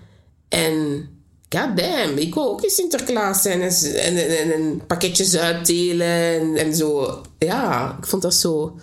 En 0.49 1.07
goddamn, 1.49 2.17
ik 2.17 2.33
wou 2.35 2.47
ook 2.49 2.61
in 2.63 2.69
Sinterklaas 2.69 3.41
zijn 3.41 3.61
en, 3.61 3.71
en, 3.95 4.37
en, 4.37 4.53
en 4.53 4.81
pakketjes 4.87 5.35
uitdelen 5.37 6.07
en, 6.07 6.55
en 6.55 6.75
zo. 6.75 7.21
Ja, 7.37 7.95
ik 7.99 8.05
vond 8.05 8.21
dat 8.21 8.33
zo 8.33 8.79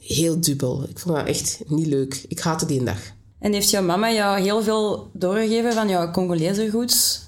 heel 0.00 0.40
dubbel. 0.40 0.82
Ik 0.88 0.98
vond 0.98 1.16
dat 1.16 1.26
echt 1.26 1.58
niet 1.66 1.86
leuk. 1.86 2.24
Ik 2.28 2.38
haatte 2.40 2.66
die 2.66 2.78
een 2.78 2.84
dag. 2.84 3.00
En 3.40 3.52
heeft 3.52 3.70
jouw 3.70 3.82
mama 3.82 4.12
jou 4.12 4.40
heel 4.40 4.62
veel 4.62 5.10
doorgegeven 5.12 5.72
van 5.72 5.88
jouw 5.88 6.10
Congolese 6.10 6.70
roots? 6.70 7.20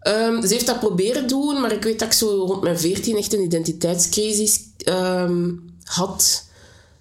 Ehm, 0.00 0.42
ze 0.42 0.52
heeft 0.52 0.66
dat 0.66 0.80
proberen 0.80 1.28
doen, 1.28 1.60
maar 1.60 1.72
ik 1.72 1.82
weet 1.82 1.98
dat 1.98 2.08
ik 2.08 2.14
zo 2.14 2.44
rond 2.44 2.62
mijn 2.62 2.78
14 2.78 3.16
echt 3.16 3.32
een 3.32 3.42
identiteitscrisis 3.42 4.60
ehm, 4.78 5.50
had. 5.84 6.44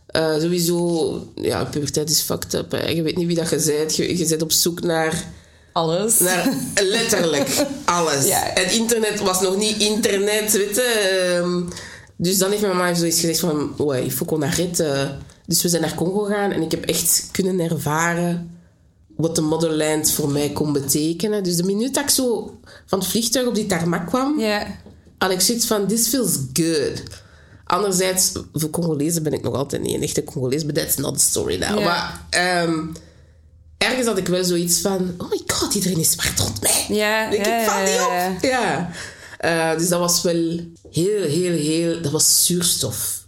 Eh, 0.08 0.40
sowieso, 0.40 1.22
ja, 1.36 1.64
puberteit 1.66 2.10
is 2.10 2.22
fucked 2.22 2.54
up. 2.54 2.72
Hè. 2.72 2.90
Je 2.90 3.02
weet 3.02 3.16
niet 3.16 3.28
wie 3.28 3.36
dat 3.36 3.50
je 3.50 3.74
bent. 3.78 3.96
Je, 3.96 4.18
je 4.18 4.28
bent 4.28 4.42
op 4.42 4.52
zoek 4.52 4.82
naar, 4.82 5.26
Alles. 5.74 6.20
naar 6.20 6.54
letterlijk 6.84 7.66
alles. 7.86 8.28
Ja. 8.28 8.52
Het 8.54 8.72
internet 8.72 9.20
was 9.20 9.42
nog 9.42 9.58
niet 9.58 9.78
internet, 9.78 10.52
weet 10.52 10.76
je. 10.76 11.40
Ehm, 11.42 11.62
dus 12.16 12.38
dan 12.38 12.50
heeft 12.50 12.62
mijn 12.62 12.78
mama 12.78 12.94
zoiets 12.94 13.20
gezegd 13.20 13.40
van... 13.40 13.74
Ouais, 13.78 14.04
il 14.04 14.12
faut 14.12 14.28
qu'on 14.28 14.44
arrête. 14.44 15.18
Dus 15.46 15.62
we 15.62 15.70
zijn 15.70 15.82
naar 15.82 15.96
Congo 15.96 16.20
gegaan 16.20 16.52
en 16.52 16.62
ik 16.62 16.72
heb 16.72 16.86
echt 16.86 17.30
kunnen 17.32 17.60
ervaren 17.60 18.55
wat 19.16 19.36
de 19.36 19.42
motherland 19.42 20.12
voor 20.12 20.30
mij 20.30 20.52
kon 20.52 20.74
betekenen. 20.74 21.44
Dus 21.44 21.56
de 21.56 21.64
minuut 21.64 21.94
dat 21.94 22.04
ik 22.04 22.10
zo 22.10 22.58
van 22.86 23.00
het 23.00 23.08
vliegtuig 23.08 23.48
op 23.48 23.56
die 23.56 23.66
tarmac 23.66 24.08
kwam, 24.08 24.40
Ja. 24.40 24.68
had 25.18 25.32
ik 25.32 25.42
zoiets 25.42 25.66
van, 25.66 25.88
this 25.88 26.08
feels 26.08 26.38
good. 26.54 27.04
Anderzijds, 27.66 28.32
voor 28.54 28.70
Congolezen 28.70 29.24
ben 29.24 29.34
ik 29.34 29.42
nog 29.44 29.54
altijd 29.56 29.82
niet 29.82 29.94
een 29.96 30.02
echte 30.02 30.24
Congolees, 30.24 30.66
but 30.66 30.76
that's 30.76 30.96
not 30.96 31.14
the 31.18 31.24
story 31.24 31.58
now. 31.60 31.84
Maar 31.84 32.26
ehm, 32.30 32.80
ergens 33.78 34.08
had 34.08 34.18
ik 34.18 34.28
wel 34.28 34.44
zoiets 34.44 34.80
van, 34.80 35.14
oh 35.18 35.30
my 35.30 35.42
god, 35.48 35.74
iedereen 35.74 36.00
is 36.00 36.12
zwart 36.12 36.40
rond 36.40 36.62
mij. 36.62 36.86
Ja, 36.88 37.30
Ik 37.32 37.38
niet 37.38 37.46
ja, 37.46 38.34
op. 38.36 38.42
Ja. 38.42 38.90
Eh, 39.38 39.78
dus 39.78 39.90
dat 39.90 40.00
was 40.00 40.22
wel 40.22 40.60
heel, 40.92 41.22
heel, 41.22 41.54
heel... 41.58 42.02
Dat 42.02 42.12
was 42.12 42.46
zuurstof. 42.46 43.24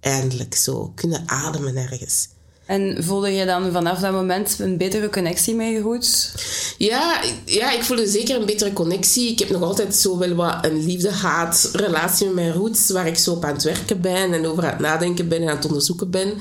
Eindelijk 0.00 0.54
zo. 0.54 0.92
Kunnen 0.94 1.22
ademen 1.26 1.76
ergens. 1.76 2.28
En 2.70 2.96
voelde 3.04 3.32
je 3.32 3.44
dan 3.46 3.72
vanaf 3.72 4.00
dat 4.00 4.12
moment 4.12 4.58
een 4.58 4.76
betere 4.76 5.10
connectie 5.10 5.54
met 5.54 5.68
je 5.68 5.80
roots? 5.80 6.32
Ja, 6.78 7.20
ja, 7.44 7.72
ik 7.72 7.82
voelde 7.82 8.06
zeker 8.06 8.36
een 8.36 8.46
betere 8.46 8.72
connectie. 8.72 9.30
Ik 9.30 9.38
heb 9.38 9.50
nog 9.50 9.62
altijd 9.62 9.94
zo 9.94 10.18
wel 10.18 10.34
wat 10.34 10.64
een 10.64 10.84
liefde-haat 10.84 11.70
relatie 11.72 12.26
met 12.26 12.34
mijn 12.34 12.52
roots, 12.52 12.90
waar 12.90 13.06
ik 13.06 13.16
zo 13.16 13.32
op 13.32 13.44
aan 13.44 13.52
het 13.52 13.62
werken 13.62 14.00
ben 14.00 14.32
en 14.32 14.46
over 14.46 14.64
aan 14.64 14.70
het 14.70 14.78
nadenken 14.78 15.28
ben 15.28 15.42
en 15.42 15.48
aan 15.48 15.56
het 15.56 15.66
onderzoeken 15.66 16.10
ben. 16.10 16.32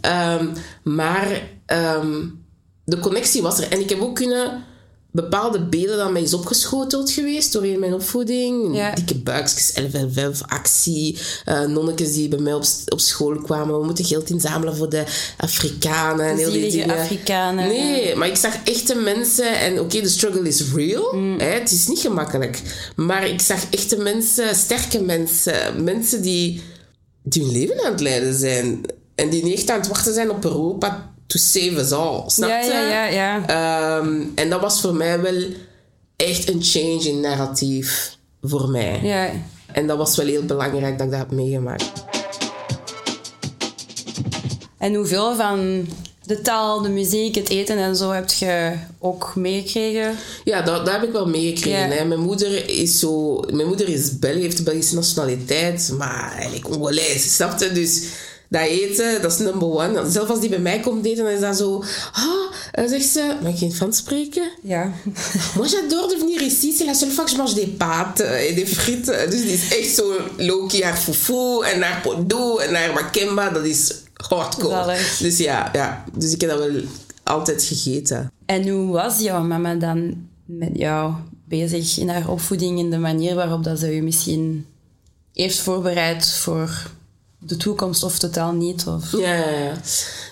Ehm, 0.00 0.46
maar 0.82 1.42
ehm, 1.66 2.26
de 2.84 2.98
connectie 2.98 3.42
was 3.42 3.58
er. 3.60 3.72
En 3.72 3.80
ik 3.80 3.88
heb 3.88 4.00
ook 4.00 4.14
kunnen 4.14 4.64
bepaalde 5.12 5.64
beelden 5.64 5.96
dat 5.96 6.12
mij 6.12 6.22
is 6.22 6.34
opgeschoteld 6.34 7.10
geweest 7.10 7.52
doorheen 7.52 7.78
mijn 7.78 7.94
opvoeding. 7.94 8.76
Ja. 8.76 8.94
Dikke 8.94 9.14
buikjes, 9.14 9.72
11 9.72 10.42
actie, 10.46 11.18
uh, 11.46 11.60
nonnetjes 11.60 12.12
die 12.12 12.28
bij 12.28 12.38
mij 12.38 12.54
op, 12.54 12.64
op 12.88 13.00
school 13.00 13.36
kwamen. 13.36 13.78
We 13.78 13.84
moeten 13.84 14.04
geld 14.04 14.30
inzamelen 14.30 14.76
voor 14.76 14.88
de 14.88 15.04
Afrikanen. 15.36 16.26
En 16.26 16.36
heel 16.36 16.50
die 16.50 16.70
dingen. 16.70 16.98
Afrikanen. 16.98 17.68
Nee, 17.68 18.16
maar 18.16 18.28
ik 18.28 18.36
zag 18.36 18.54
echte 18.64 18.94
mensen 18.94 19.58
en 19.58 19.80
oké, 19.80 20.00
de 20.00 20.08
struggle 20.08 20.48
is 20.48 20.72
real. 20.74 21.14
Hè, 21.38 21.44
het 21.44 21.70
is 21.70 21.86
niet 21.86 21.98
gemakkelijk. 21.98 22.62
Maar 22.96 23.28
ik 23.28 23.40
zag 23.40 23.70
echte 23.70 23.96
mensen, 23.96 24.54
sterke 24.54 25.02
mensen, 25.02 25.84
mensen 25.84 26.22
die, 26.22 26.62
die 27.22 27.42
hun 27.42 27.52
leven 27.52 27.84
aan 27.84 27.92
het 27.92 28.00
leiden 28.00 28.34
zijn. 28.34 28.80
En 29.14 29.30
die 29.30 29.44
niet 29.44 29.54
echt 29.54 29.70
aan 29.70 29.78
het 29.78 29.88
wachten 29.88 30.14
zijn 30.14 30.30
op 30.30 30.44
Europa 30.44 31.09
to 31.30 31.38
save 31.38 31.78
us 31.80 31.92
all. 31.92 32.22
Snap 32.26 32.48
Ja, 32.48 32.60
je? 32.60 32.70
ja, 32.70 32.80
ja, 32.90 33.06
ja. 33.06 33.46
Ehm, 33.46 34.20
en 34.34 34.50
dat 34.50 34.60
was 34.60 34.80
voor 34.80 34.94
mij 34.94 35.20
wel 35.20 35.42
echt 36.16 36.48
een 36.48 36.62
change 36.62 37.02
in 37.08 37.20
narratief 37.20 38.16
voor 38.42 38.68
mij. 38.68 39.00
ja. 39.02 39.30
En 39.72 39.86
dat 39.86 39.96
was 39.96 40.16
wel 40.16 40.26
heel 40.26 40.44
belangrijk 40.44 40.98
dat 40.98 41.06
ik 41.06 41.12
dat 41.12 41.20
heb 41.20 41.30
meegemaakt. 41.30 41.92
En 44.78 44.94
hoeveel 44.94 45.36
van 45.36 45.86
de 46.26 46.40
taal, 46.40 46.82
de 46.82 46.88
muziek, 46.88 47.34
het 47.34 47.48
eten 47.48 47.78
en 47.78 47.96
zo 47.96 48.10
heb 48.10 48.30
je 48.30 48.72
ook 48.98 49.32
meegekregen? 49.36 50.16
Ja, 50.44 50.62
dat, 50.62 50.84
dat 50.84 50.94
heb 50.94 51.02
ik 51.02 51.12
wel 51.12 51.26
meegekregen. 51.26 52.08
Mijn 52.08 52.20
moeder 52.20 52.68
is 52.68 52.98
zo... 52.98 53.40
Mijn 53.52 53.66
moeder 53.68 53.88
is 53.88 54.12
heeft 54.20 54.56
de 54.56 54.62
Belgische 54.62 54.94
nationaliteit, 54.94 55.92
maar 55.98 56.32
eigenlijk 56.32 56.64
Congolese, 56.64 57.28
snap 57.28 57.58
je? 57.60 57.72
Dus 57.72 58.02
dat 58.50 58.62
eten, 58.62 59.22
dat 59.22 59.32
is 59.32 59.38
number 59.38 59.68
one. 59.68 60.10
Zelfs 60.10 60.30
als 60.30 60.40
die 60.40 60.48
bij 60.48 60.58
mij 60.58 60.80
komt 60.80 61.06
eten, 61.06 61.24
dan 61.24 61.32
is 61.32 61.40
dat 61.40 61.56
zo... 61.56 61.84
Ah, 62.12 62.56
en 62.72 62.88
zegt 62.88 63.06
ze... 63.06 63.36
Mag 63.42 63.52
ik 63.52 63.58
geen 63.58 63.72
Frans 63.72 63.96
spreken? 63.96 64.50
Ja. 64.62 64.92
Moi, 65.56 65.68
j'adore 65.68 66.08
de 66.08 66.16
venir 66.18 66.42
ici. 66.42 66.72
C'est 66.72 66.86
la 66.86 66.94
seule 66.94 67.12
fois 67.12 67.24
que 67.24 67.30
je 67.30 67.36
mange 67.36 67.54
des 67.54 67.68
pâtes 67.68 68.20
et 68.20 68.54
des 68.54 68.68
frites. 68.74 69.06
Dus 69.06 69.40
die 69.42 69.52
is 69.52 69.76
echt 69.76 69.94
zo 69.94 70.16
low-key 70.36 70.82
haar 70.82 70.96
fufu 70.96 71.62
en 71.64 71.82
haar 71.82 72.00
podo 72.00 72.58
en 72.58 72.74
haar 72.74 72.92
makemba. 72.92 73.50
Dat 73.50 73.64
is 73.64 73.94
hardcore. 74.14 74.74
Zalig. 74.74 75.16
Dus 75.16 75.38
ja, 75.38 75.70
ja, 75.72 76.04
dus 76.16 76.32
ik 76.32 76.40
heb 76.40 76.50
dat 76.50 76.58
wel 76.58 76.82
altijd 77.22 77.62
gegeten. 77.62 78.32
En 78.46 78.68
hoe 78.68 78.92
was 78.92 79.20
jouw 79.20 79.42
mama 79.42 79.74
dan 79.74 80.28
met 80.44 80.70
jou 80.72 81.12
bezig 81.44 81.98
in 81.98 82.08
haar 82.08 82.28
opvoeding, 82.28 82.78
in 82.78 82.90
de 82.90 82.98
manier 82.98 83.34
waarop 83.34 83.64
dat 83.64 83.78
ze 83.78 83.94
je 83.94 84.02
misschien 84.02 84.66
heeft 85.32 85.58
voorbereid 85.58 86.32
voor 86.32 86.90
de 87.42 87.56
toekomst 87.56 88.02
of 88.02 88.18
totaal 88.18 88.52
niet? 88.52 88.84
Of... 88.86 89.12
Ja, 89.12 89.34
ja, 89.34 89.50
ja. 89.50 89.80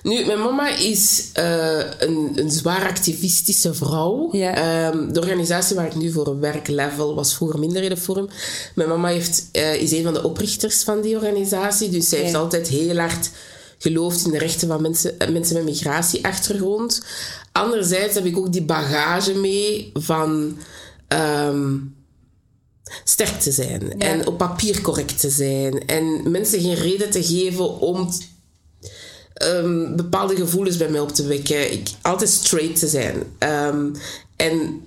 Nu, 0.02 0.24
mijn 0.26 0.38
mama 0.38 0.68
is 0.76 1.30
eh, 1.32 1.78
een, 1.98 2.30
een 2.34 2.50
zwaar 2.50 2.88
activistische 2.88 3.74
vrouw. 3.74 4.28
Ja. 4.32 4.54
Ehm, 4.54 5.12
de 5.12 5.20
organisatie 5.20 5.76
waar 5.76 5.86
ik 5.86 5.94
nu 5.94 6.10
voor 6.12 6.40
werk, 6.40 6.68
Level, 6.68 7.14
was 7.14 7.34
vroeger 7.34 7.58
Minderhedenforum. 7.58 8.28
Mijn 8.74 8.88
mama 8.88 9.08
heeft, 9.08 9.48
eh, 9.52 9.74
is 9.74 9.92
een 9.92 10.02
van 10.04 10.14
de 10.14 10.22
oprichters 10.24 10.82
van 10.82 11.00
die 11.00 11.16
organisatie. 11.16 11.88
Dus 11.88 12.08
zij 12.08 12.18
heeft 12.18 12.32
Ja. 12.32 12.38
altijd 12.38 12.68
heel 12.68 12.96
hard 12.98 13.30
geloofd 13.78 14.24
in 14.24 14.30
de 14.32 14.38
rechten 14.38 14.68
van 14.68 14.82
mensen, 14.82 15.18
eh, 15.18 15.28
mensen 15.28 15.54
met 15.56 15.64
migratieachtergrond. 15.64 17.02
Anderzijds 17.52 18.14
heb 18.14 18.24
ik 18.24 18.36
ook 18.38 18.52
die 18.52 18.62
bagage 18.64 19.34
mee 19.34 19.90
van... 19.94 20.56
ehm, 21.08 21.76
sterk 23.04 23.40
te 23.40 23.50
zijn 23.50 24.00
en 24.00 24.26
op 24.26 24.38
papier 24.38 24.80
correct 24.80 25.21
te 25.21 25.30
zijn 25.30 25.87
en 25.87 26.30
mensen 26.30 26.61
geen 26.61 26.75
reden 26.75 27.11
te 27.11 27.25
geven 27.25 27.80
om 27.80 28.09
ehm, 29.35 29.97
bepaalde 29.97 30.37
gevoelens 30.37 30.76
bij 30.76 30.88
mij 30.88 31.00
op 31.00 31.12
te 31.12 31.26
wekken. 31.26 31.73
Ik, 31.73 31.88
altijd 32.02 32.30
straight 32.30 32.78
te 32.78 32.87
zijn. 32.87 33.23
Ehm, 33.38 33.87
en 34.37 34.83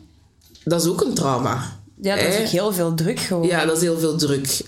dat 0.64 0.82
is 0.82 0.88
ook 0.88 1.02
een 1.02 1.14
trauma. 1.14 1.80
Ja, 2.02 2.16
dat 2.16 2.26
is 2.26 2.36
hè? 2.36 2.42
ook 2.42 2.48
heel 2.48 2.74
veel 2.74 2.94
druk 2.94 3.20
gewoon. 3.20 3.48
Ja, 3.48 3.66
dat 3.66 3.76
is 3.76 3.82
heel 3.82 4.00
veel 4.00 4.18
druk. 4.18 4.62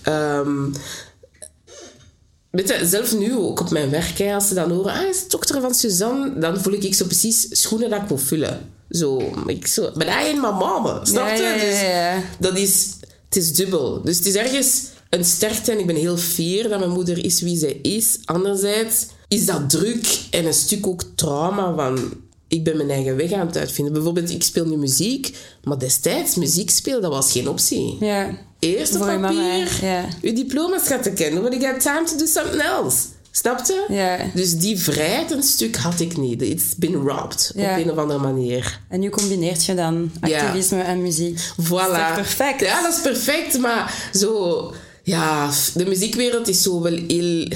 Weet 2.54 2.68
je, 2.68 2.86
zelf 2.86 3.18
nu 3.18 3.36
ook 3.36 3.60
op 3.60 3.70
mijn 3.70 3.90
werk, 3.90 4.18
hè, 4.18 4.34
als 4.34 4.48
ze 4.48 4.54
dan 4.54 4.70
horen, 4.70 4.92
ah, 4.92 5.08
is 5.08 5.20
het 5.20 5.30
dochter 5.30 5.60
van 5.60 5.74
Suzanne, 5.74 6.38
dan 6.38 6.60
voel 6.60 6.72
ik 6.72 6.94
zo 6.94 7.04
precies 7.04 7.46
schoenen 7.50 7.90
dat 7.90 8.02
ik 8.02 8.08
wil 8.08 8.18
vullen. 8.18 8.70
Zo, 8.90 9.32
ik 9.46 9.66
zo, 9.66 9.84
ain't 9.84 10.34
my 10.34 10.50
mama, 10.50 11.04
snap 11.04 11.28
je? 11.28 11.42
Ja, 11.42 11.54
ja, 11.54 11.64
ja, 11.64 12.12
ja. 12.12 12.14
Dus 12.16 12.24
dat 12.38 12.58
is, 12.58 12.88
het 13.34 13.42
is 13.42 13.52
dubbel. 13.52 14.02
Dus 14.02 14.16
het 14.16 14.26
is 14.26 14.34
ergens 14.34 14.82
een 15.10 15.24
sterkte 15.24 15.72
en 15.72 15.78
ik 15.78 15.86
ben 15.86 15.96
heel 15.96 16.16
fier 16.16 16.68
dat 16.68 16.78
mijn 16.78 16.90
moeder 16.90 17.24
is 17.24 17.40
wie 17.40 17.56
zij 17.56 17.78
is. 17.82 18.18
Anderzijds 18.24 19.06
is 19.28 19.46
dat 19.46 19.70
druk 19.70 20.18
en 20.30 20.46
een 20.46 20.54
stuk 20.54 20.86
ook 20.86 21.02
trauma 21.14 21.74
van... 21.74 22.12
Ik 22.48 22.64
ben 22.64 22.76
mijn 22.76 22.90
eigen 22.90 23.16
weg 23.16 23.32
aan 23.32 23.46
het 23.46 23.56
uitvinden. 23.56 23.94
Bijvoorbeeld, 23.94 24.30
ik 24.30 24.42
speel 24.42 24.66
nu 24.66 24.76
muziek, 24.76 25.36
maar 25.64 25.78
destijds 25.78 26.34
muziek 26.34 26.70
spelen, 26.70 27.02
dat 27.02 27.12
was 27.12 27.32
geen 27.32 27.48
optie. 27.48 27.96
Ja. 28.00 28.38
Eerst 28.58 28.94
op 28.94 29.02
Voor 29.02 29.10
je 29.10 29.18
papier, 29.18 29.36
mama, 29.36 29.66
ja. 29.80 30.08
je 30.22 30.32
diploma's 30.32 30.86
gaat 30.86 31.02
te 31.02 31.12
kennen, 31.12 31.42
but 31.42 31.52
you 31.52 31.72
got 31.72 31.80
time 31.80 32.04
to 32.04 32.16
do 32.16 32.26
something 32.26 32.62
else. 32.62 32.96
Snap 33.36 33.60
je? 33.66 33.84
Ja. 33.88 34.18
Dus 34.34 34.56
die 34.58 34.78
vrijheid 34.78 35.30
een 35.30 35.42
stuk 35.42 35.76
had 35.76 36.00
ik 36.00 36.16
niet. 36.16 36.42
It's 36.42 36.74
been 36.76 36.94
robbed 36.94 37.52
Ja. 37.54 37.72
op 37.78 37.84
een 37.84 37.90
of 37.90 37.96
andere 37.98 38.18
manier. 38.20 38.80
En 38.88 39.00
nu 39.00 39.10
combineert 39.10 39.64
je 39.64 39.74
dan 39.74 40.10
Ja. 40.20 40.40
activisme 40.40 40.82
en 40.82 41.02
muziek. 41.02 41.38
Voilà. 41.62 41.68
Dat 41.68 42.08
is 42.08 42.14
perfect? 42.14 42.60
Ja, 42.60 42.82
dat 42.82 42.92
is 42.94 43.00
perfect, 43.02 43.58
maar 43.58 44.08
zo... 44.14 44.72
Ja, 45.02 45.50
de 45.74 45.84
muziekwereld 45.86 46.48
is 46.48 46.62
zo 46.62 46.82
wel 46.82 46.98
heel 47.08 47.48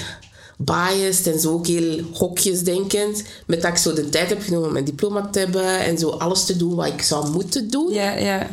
biased 0.59 1.27
en 1.27 1.41
zo 1.41 1.53
ook 1.53 1.67
heel 1.67 2.01
hokjesdenkend. 2.13 3.23
Met 3.47 3.63
dat 3.63 3.71
ik 3.71 3.77
zo 3.77 3.93
de 3.93 4.09
tijd 4.09 4.29
heb 4.29 4.43
genomen 4.43 4.67
om 4.67 4.73
mijn 4.73 4.85
diploma 4.85 5.29
te 5.29 5.39
hebben 5.39 5.79
en 5.85 5.99
zo 5.99 6.09
alles 6.09 6.45
te 6.45 6.57
doen 6.57 6.75
wat 6.75 6.87
ik 6.87 7.03
zou 7.03 7.31
moeten 7.31 7.71
doen. 7.71 7.93
Ja, 7.93 8.11
ja, 8.17 8.47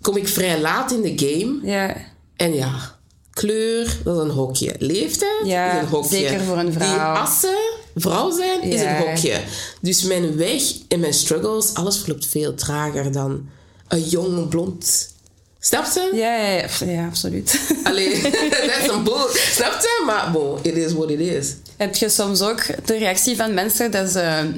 Kom 0.00 0.16
ik 0.16 0.28
vrij 0.28 0.60
laat 0.60 0.90
in 0.92 1.00
de 1.02 1.12
game. 1.28 1.58
ja. 1.62 1.96
En 2.36 2.54
ja, 2.54 2.91
kleur, 3.32 3.96
dat 4.04 4.16
is 4.16 4.22
een 4.22 4.30
hokje. 4.30 4.74
Leeftijd 4.78 5.40
Ja, 5.46 5.72
is 5.72 5.82
een 5.82 5.88
hokje. 5.88 6.08
zeker 6.16 6.40
voor 6.40 6.56
een 6.58 6.72
vrouw. 6.72 6.88
Die 6.92 6.98
assen, 7.00 7.56
vrouw 7.94 8.30
zijn, 8.30 8.62
is 8.62 8.80
Ja. 8.80 8.96
een 9.00 9.06
hokje. 9.06 9.40
Dus 9.80 10.02
mijn 10.02 10.36
weg 10.36 10.62
en 10.88 11.00
mijn 11.00 11.14
struggles, 11.14 11.74
alles 11.74 11.98
verloopt 11.98 12.26
veel 12.26 12.54
trager 12.54 13.12
dan 13.12 13.48
een 13.88 14.02
jong 14.02 14.48
blond. 14.48 15.10
Snap 15.58 15.84
je? 15.94 16.10
Ja, 16.14 16.36
ja, 16.36 16.92
ja, 16.92 17.06
absoluut. 17.06 17.60
Allee, 17.84 18.22
dat 18.50 18.80
is 18.82 18.88
een 18.90 19.02
boel. 19.02 19.28
Snap 19.30 19.72
je? 19.80 20.02
Maar 20.06 20.30
bon, 20.32 20.58
it 20.62 20.76
is 20.76 20.92
what 20.92 21.10
it 21.10 21.20
is. 21.20 21.54
Heb 21.76 21.94
je 21.96 22.08
soms 22.08 22.42
ook 22.42 22.64
de 22.86 22.98
reactie 22.98 23.36
van 23.36 23.54
mensen 23.54 23.90
dat 23.90 24.10
ze... 24.10 24.50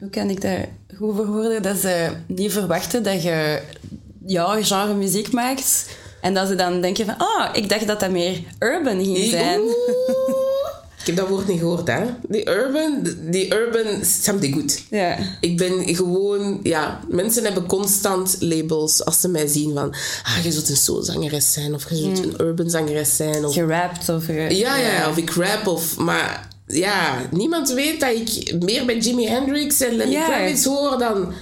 Hoe 0.00 0.10
kan 0.10 0.30
ik 0.30 0.40
dat 0.40 0.58
goed 0.98 1.14
verwoorden? 1.16 1.62
Dat 1.62 1.76
ze 1.78 2.08
niet 2.26 2.52
verwachten 2.52 3.02
dat 3.02 3.22
je 3.22 3.60
jouw 4.26 4.62
genre 4.62 4.94
muziek 4.94 5.32
maakt. 5.32 5.86
En 6.20 6.34
dat 6.34 6.48
ze 6.48 6.54
dan 6.54 6.80
denken 6.80 7.04
van... 7.06 7.14
Oh, 7.18 7.44
ik 7.52 7.68
dacht 7.68 7.86
dat 7.86 8.00
dat 8.00 8.10
meer 8.10 8.38
urban 8.58 9.04
ging 9.04 9.30
zijn. 9.30 9.60
Ik 11.00 11.14
heb 11.14 11.24
dat 11.24 11.28
woord 11.28 11.48
niet 11.48 11.58
gehoord, 11.58 11.88
hè. 11.88 12.00
Die 12.28 12.48
urban, 12.48 13.06
die 13.20 13.54
urban, 13.54 14.04
something 14.04 14.54
goed. 14.54 14.82
Ja. 14.90 15.16
Ik 15.40 15.56
ben 15.56 15.94
gewoon, 15.96 16.60
ja, 16.62 17.00
mensen 17.08 17.44
hebben 17.44 17.66
constant 17.66 18.36
labels 18.40 19.04
als 19.04 19.20
ze 19.20 19.28
mij 19.28 19.46
zien 19.46 19.74
van, 19.74 19.94
ah, 20.22 20.44
je 20.44 20.52
zult 20.52 20.68
een 20.68 20.76
soulzangeres 20.76 21.52
zijn 21.52 21.74
of 21.74 21.88
je 21.88 21.94
zult 21.96 22.18
een 22.24 22.34
urban 22.40 22.70
zangeres 22.70 23.16
zijn. 23.16 23.44
Of, 23.44 23.54
Gerapt 23.54 24.08
of... 24.08 24.24
ge- 24.24 24.32
ja, 24.56 24.76
ja, 24.76 24.92
ja, 24.92 25.08
of 25.10 25.16
ik 25.16 25.30
rap 25.30 25.66
of, 25.66 25.96
maar 25.96 26.48
ja, 26.66 27.18
niemand 27.30 27.70
weet 27.72 28.00
dat 28.00 28.10
ik 28.10 28.54
meer 28.62 28.84
bij 28.84 28.98
Jimi 28.98 29.26
Hendrix 29.28 29.80
en 29.80 29.96
Lenny 29.96 30.12
Ja. 30.12 30.26
Kravitz 30.26 30.64
hoor 30.64 30.98
dan, 30.98 31.32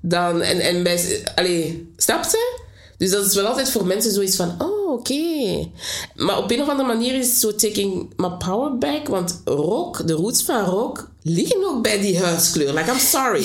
dan 0.00 0.42
en, 0.42 0.60
en 0.60 0.82
bij, 0.82 1.22
allee, 1.34 1.92
snap 1.96 2.22
je? 2.24 2.55
Dus 2.98 3.10
dat 3.10 3.26
is 3.26 3.34
wel 3.34 3.46
altijd 3.46 3.70
voor 3.70 3.86
mensen 3.86 4.12
zoiets 4.12 4.36
van, 4.36 4.54
oh, 4.58 4.92
oké. 4.92 5.68
Maar 6.14 6.38
op 6.38 6.50
een 6.50 6.62
of 6.62 6.68
andere 6.68 6.88
manier 6.88 7.14
is 7.14 7.26
het 7.26 7.36
zo 7.36 7.54
taking 7.54 8.12
my 8.16 8.28
power 8.28 8.78
back, 8.78 9.08
want 9.08 9.40
rock, 9.44 10.06
de 10.06 10.12
roots 10.12 10.42
van 10.42 10.64
rock, 10.64 11.10
liggen 11.22 11.64
ook 11.68 11.82
bij 11.82 12.00
die 12.00 12.18
huidskleur. 12.18 12.74
Like, 12.74 12.90
I'm 12.90 12.98
sorry. 12.98 13.44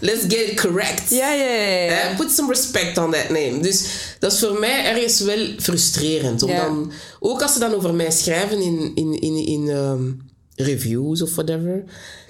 Let's 0.00 0.22
get 0.22 0.48
it 0.50 0.60
correct. 0.60 1.10
Ja, 1.10 1.32
ja. 1.32 1.86
Eh, 1.86 2.16
put 2.16 2.30
some 2.30 2.48
respect 2.48 2.98
on 2.98 3.10
that 3.10 3.28
name. 3.28 3.58
Dus 3.60 3.86
dat 4.18 4.32
is 4.32 4.38
voor 4.38 4.58
mij 4.58 4.84
ergens 4.84 5.20
wel 5.20 5.46
frustrerend. 5.58 6.42
Om 6.42 6.50
dan, 6.50 6.92
ook 7.20 7.42
als 7.42 7.52
ze 7.52 7.58
dan 7.58 7.74
over 7.74 7.94
mij 7.94 8.10
schrijven 8.10 8.60
in, 8.60 8.92
in, 8.94 9.20
in, 9.20 9.46
in 9.46 9.68
ehm, 9.68 10.12
reviews 10.56 11.22
of 11.22 11.34
whatever, 11.34 11.84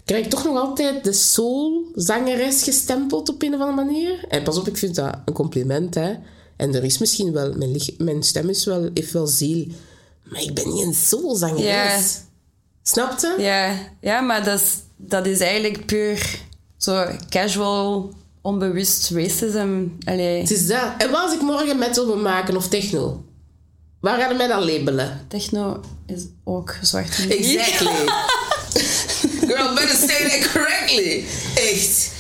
krijg 0.04 0.24
ik 0.24 0.30
toch 0.30 0.44
nog 0.44 0.56
altijd 0.56 1.04
de 1.04 1.12
soul-zangeres 1.12 2.62
gestempeld 2.62 3.28
op 3.28 3.42
een 3.42 3.54
of 3.54 3.60
andere 3.60 3.84
manier. 3.84 4.24
En 4.28 4.42
pas 4.42 4.58
op, 4.58 4.68
ik 4.68 4.76
vind 4.76 4.94
dat 4.94 5.18
een 5.24 5.34
compliment, 5.34 5.94
hè. 5.94 6.14
En 6.56 6.74
er 6.74 6.84
is 6.84 6.98
misschien 6.98 7.32
wel, 7.32 7.54
mijn, 7.98 8.22
stem 8.22 8.48
is 8.48 8.64
wel, 8.64 8.90
heeft 8.94 9.12
wel 9.12 9.26
ziel. 9.26 9.66
Maar 10.22 10.42
ik 10.42 10.54
ben 10.54 10.72
niet 10.72 10.84
een 10.84 10.94
soul-zangeres. 10.94 11.64
Ja. 11.64 12.00
Snapte? 12.82 13.34
Ja, 13.38 13.78
ja 14.00 14.20
maar 14.20 14.44
dat 14.44 14.60
is, 14.60 14.76
dat 14.96 15.26
is 15.26 15.40
eigenlijk 15.40 15.86
puur 15.86 16.42
zo 16.76 17.06
casual, 17.28 18.12
onbewust 18.42 19.10
racism. 19.10 19.86
Allee, 20.04 20.40
Het 20.40 20.50
is 20.50 20.66
dat. 20.66 20.92
En 20.98 21.10
wat 21.10 21.20
als 21.20 21.32
ik 21.32 21.40
morgen 21.40 21.78
metal 21.78 22.06
wil 22.06 22.16
maken 22.16 22.56
of 22.56 22.68
techno? 22.68 23.24
Waar 24.00 24.18
gaan 24.18 24.28
we 24.28 24.34
mij 24.34 24.46
dan 24.46 24.64
labelen? 24.64 25.26
techno 25.28 25.80
is 26.06 26.24
ook 26.44 26.76
muziek. 26.80 27.30
Exactly. 27.30 28.08
Girl, 29.46 29.74
better 29.74 29.96
say 29.96 30.28
that 30.28 30.52
correctly. 30.52 31.24
Echt. 31.54 32.12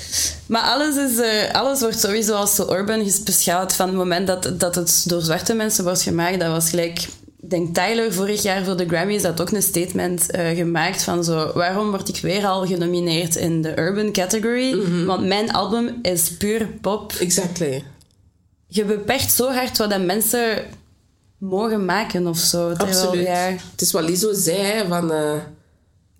Maar 0.46 0.62
alles, 0.62 0.96
is, 0.96 1.18
eh, 1.18 1.54
alles 1.54 1.80
wordt 1.80 2.00
sowieso 2.00 2.34
als 2.34 2.54
zo 2.54 2.72
urban 2.72 3.10
beschouwd 3.24 3.72
van 3.74 3.86
het 3.88 3.96
moment 3.96 4.26
dat, 4.26 4.52
dat 4.58 4.74
het 4.74 5.02
door 5.06 5.22
zwarte 5.22 5.54
mensen 5.54 5.84
wordt 5.84 6.02
gemaakt. 6.02 6.40
Dat 6.40 6.50
was 6.50 6.70
gelijk... 6.70 6.98
Ik 7.40 7.50
denk 7.50 7.74
Tyler 7.74 8.12
vorig 8.12 8.42
jaar 8.42 8.64
voor 8.64 8.76
de 8.76 8.86
Grammys 8.88 9.22
had 9.22 9.40
ook 9.40 9.50
een 9.50 9.62
statement 9.62 10.30
eh, 10.30 10.56
gemaakt 10.56 11.02
van 11.02 11.24
zo... 11.24 11.50
Waarom 11.54 11.90
word 11.90 12.08
ik 12.08 12.16
weer 12.16 12.46
al 12.46 12.66
genomineerd 12.66 13.36
in 13.36 13.62
de 13.62 13.78
urban 13.78 14.12
category? 14.12 14.76
Want 15.06 15.26
mijn 15.26 15.52
album 15.52 15.98
is 16.02 16.30
puur 16.30 16.66
pop. 16.80 17.12
Exactly. 17.12 17.84
Je 18.66 18.84
beperkt 18.84 19.32
zo 19.32 19.52
hard 19.52 19.78
wat 19.78 19.90
dat 19.90 20.04
mensen 20.04 20.64
mogen 21.38 21.84
maken 21.84 22.26
of 22.26 22.38
zo. 22.38 22.70
Absoluut. 22.70 23.28
Het 23.70 23.80
is 23.80 23.92
wat 23.92 24.02
Lizzo 24.02 24.32
zei, 24.32 24.88
van... 24.88 25.12
eh, 25.12 25.32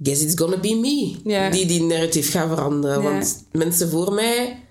Guess 0.04 0.22
it's 0.22 0.34
gonna 0.38 0.56
be 0.56 0.74
me. 0.74 1.14
Ja. 1.24 1.50
Die 1.50 1.66
die 1.66 1.82
narrative 1.82 2.30
gaat 2.30 2.48
veranderen. 2.48 3.02
Ja. 3.02 3.10
Want 3.10 3.44
mensen 3.52 3.90
voor 3.90 4.12
mij... 4.12 4.62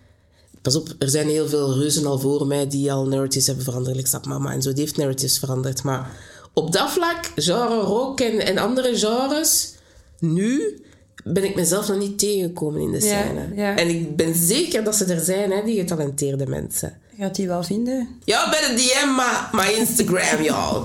Pas 0.62 0.76
op, 0.76 0.96
er 1.00 1.10
zijn 1.10 1.28
heel 1.28 1.48
veel 1.48 1.74
reuzen 1.74 2.06
al 2.06 2.20
voor 2.20 2.48
mij 2.48 2.68
die 2.68 2.92
al 2.92 3.08
narratives 3.08 3.48
hebben 3.48 3.64
veranderd. 3.66 3.98
Ik 3.98 4.08
snap 4.08 4.26
mama 4.26 4.52
en 4.52 4.62
zo, 4.62 4.74
die 4.74 4.84
heeft 4.84 4.98
narratives 4.98 5.40
veranderd. 5.40 5.84
Maar 5.84 6.12
op 6.54 6.72
dat 6.72 6.92
vlak, 6.92 7.32
genre 7.36 7.80
rock 7.82 8.20
en, 8.20 8.46
en 8.46 8.58
andere 8.58 8.98
genres... 8.98 9.72
Nu 10.20 10.82
ben 11.24 11.44
ik 11.44 11.56
mezelf 11.56 11.88
nog 11.88 11.98
niet 11.98 12.20
tegengekomen 12.20 12.82
in 12.82 12.92
de 12.92 13.00
scène. 13.02 13.50
ja. 13.56 13.76
En 13.78 13.88
ik 13.90 14.16
ben 14.16 14.36
zeker 14.36 14.84
dat 14.84 14.96
ze 14.96 15.06
er 15.06 15.20
zijn, 15.24 15.52
hè, 15.52 15.64
die 15.64 15.80
getalenteerde 15.80 16.48
mensen. 16.48 16.98
gaat 17.20 17.36
die 17.36 17.48
wel 17.48 17.64
vinden. 17.64 18.08
Ja, 18.24 18.50
bij 18.50 18.60
de 18.60 18.74
DM, 18.76 19.16
maar 19.16 19.50
mijn 19.52 19.78
Instagram, 19.78 20.44
y'all. 20.50 20.84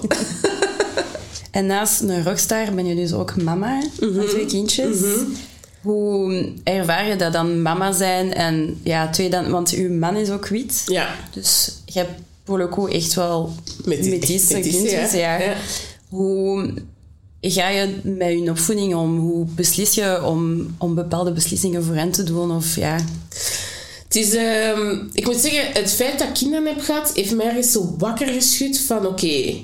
En 1.58 1.66
naast 1.66 2.00
een 2.00 2.24
rockstar 2.24 2.74
ben 2.74 2.86
je 2.86 2.94
dus 2.94 3.12
ook 3.12 3.36
mama 3.42 3.82
Mhm. 4.00 4.14
van 4.14 4.26
twee 4.26 4.46
kindjes. 4.46 4.96
Hoe 5.82 6.52
ervaar 6.64 7.08
je 7.08 7.16
dat 7.16 7.32
dan 7.32 7.62
mama 7.62 7.92
zijn? 7.92 8.34
En 8.34 8.80
ja, 8.82 9.10
twee 9.10 9.30
dan, 9.30 9.50
want 9.50 9.70
uw 9.70 9.92
man 9.92 10.16
is 10.16 10.30
ook 10.30 10.48
wit. 10.48 10.82
ja. 10.86 11.14
Dus 11.32 11.72
je 11.84 11.98
hebt 11.98 12.10
pour 12.44 12.58
le 12.58 12.68
coup 12.68 12.88
echt 12.90 13.14
wel 13.14 13.52
Metis- 13.84 14.06
metis 14.08 14.48
metis, 14.50 14.72
kindjes. 14.72 15.12
ja. 15.12 15.18
Ja. 15.38 15.38
Ja. 15.44 15.54
Hoe 16.08 16.74
ga 17.40 17.68
je 17.68 17.94
met 18.02 18.28
je 18.28 18.50
opvoeding 18.50 18.94
om? 18.94 19.18
Hoe 19.18 19.46
beslis 19.54 19.94
je 19.94 20.24
om, 20.24 20.74
om 20.78 20.94
bepaalde 20.94 21.32
beslissingen 21.32 21.84
voor 21.84 21.94
hen 21.94 22.10
te 22.10 22.22
doen? 22.22 22.50
Of 22.56 22.76
ja... 22.76 22.96
Het 24.04 24.16
is, 24.16 24.34
ehm, 24.34 24.96
ik 25.12 25.26
moet 25.26 25.36
zeggen, 25.36 25.72
het 25.82 25.92
feit 25.92 26.18
dat 26.18 26.28
ik 26.28 26.34
kinderen 26.34 26.66
heb 26.66 26.80
gehad, 26.80 27.10
heeft 27.14 27.34
mij 27.34 27.46
ergens 27.46 27.72
zo 27.72 27.94
wakker 27.98 28.26
geschud 28.26 28.80
van 28.80 29.06
oké, 29.06 29.54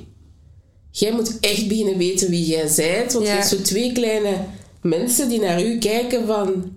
jij 0.96 1.12
moet 1.12 1.40
echt 1.40 1.68
beginnen 1.68 1.98
weten 1.98 2.30
wie 2.30 2.46
jij 2.46 2.70
bent. 2.76 3.12
Want 3.12 3.24
Ja. 3.24 3.30
je 3.32 3.38
hebt 3.38 3.48
zo 3.48 3.60
twee 3.62 3.92
kleine 3.92 4.36
mensen 4.82 5.28
die 5.28 5.40
naar 5.40 5.62
u 5.62 5.78
kijken 5.78 6.26
van 6.26 6.72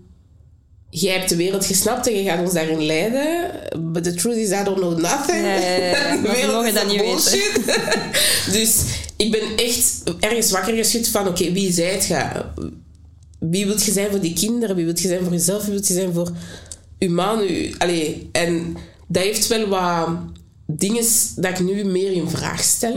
jij 0.90 1.14
hebt 1.18 1.30
de 1.30 1.36
wereld 1.36 1.66
gesnapt 1.66 2.08
en 2.08 2.18
je 2.18 2.24
gaat 2.30 2.40
ons 2.40 2.54
daarin 2.54 2.86
leiden. 2.86 3.52
But 3.94 4.04
the 4.04 4.14
truth 4.14 4.36
is, 4.38 4.50
I 4.50 4.64
don't 4.64 4.78
know 4.78 5.00
nothing. 5.00 5.38
Ja. 5.46 6.16
De 6.22 6.30
wereld 6.32 6.52
mogen 6.54 6.68
is 6.68 6.74
dat 6.74 6.88
niet 6.88 6.98
bullshit. 7.02 7.60
dus 8.58 8.82
ik 9.16 9.32
ben 9.32 9.56
echt 9.66 10.04
ergens 10.20 10.52
wakker 10.52 10.74
geschud 10.76 11.08
van 11.08 11.28
oké, 11.28 11.52
wie 11.52 11.72
zijt 11.72 12.06
je? 12.08 12.26
Wie 13.40 13.66
wilt 13.66 13.84
je 13.84 13.92
zijn 13.92 14.10
voor 14.10 14.20
die 14.20 14.34
kinderen? 14.34 14.76
Wie 14.76 14.86
wilt 14.86 15.02
je 15.02 15.08
zijn 15.08 15.24
voor 15.24 15.32
jezelf? 15.34 15.64
Wie 15.64 15.72
wilt 15.72 15.88
je 15.88 15.94
zijn 15.94 16.14
voor 16.14 16.32
uw 17.00 17.10
man? 17.12 17.40
Uw, 17.40 17.74
allee, 17.78 18.30
en 18.32 18.78
dat 19.08 19.24
heeft 19.24 19.48
wel 19.48 19.68
wat 19.68 20.08
dingen 20.66 21.04
dat 21.36 21.52
ik 21.52 21.60
nu 21.60 21.84
meer 21.84 22.12
in 22.12 22.30
vraag 22.30 22.64
stel. 22.64 22.96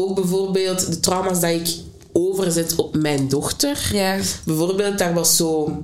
Ook 0.00 0.14
bijvoorbeeld 0.14 0.90
de 0.92 1.00
trauma's 1.00 1.40
dat 1.40 1.50
ik 1.50 1.68
overzet 2.12 2.74
op 2.76 2.96
mijn 2.96 3.28
dochter. 3.28 3.90
Ja, 3.92 4.18
Bijvoorbeeld, 4.44 4.98
daar 4.98 5.14
was 5.14 5.36
zo 5.36 5.82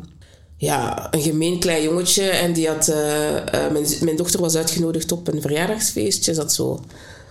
ja, 0.57 1.09
een 1.11 1.23
gemeen 1.23 1.59
klein 1.59 1.83
jongetje 1.83 2.23
en 2.23 2.53
die 2.53 2.69
had... 2.69 2.89
eh, 2.89 3.37
eh, 3.37 3.73
mijn, 3.73 3.87
mijn 4.01 4.17
dochter 4.17 4.41
was 4.41 4.57
uitgenodigd 4.57 5.13
op 5.13 5.29
een 5.29 5.41
verjaardagsfeestje. 5.41 6.35
Ze 6.35 6.41
had 6.41 6.53
zo 6.53 6.81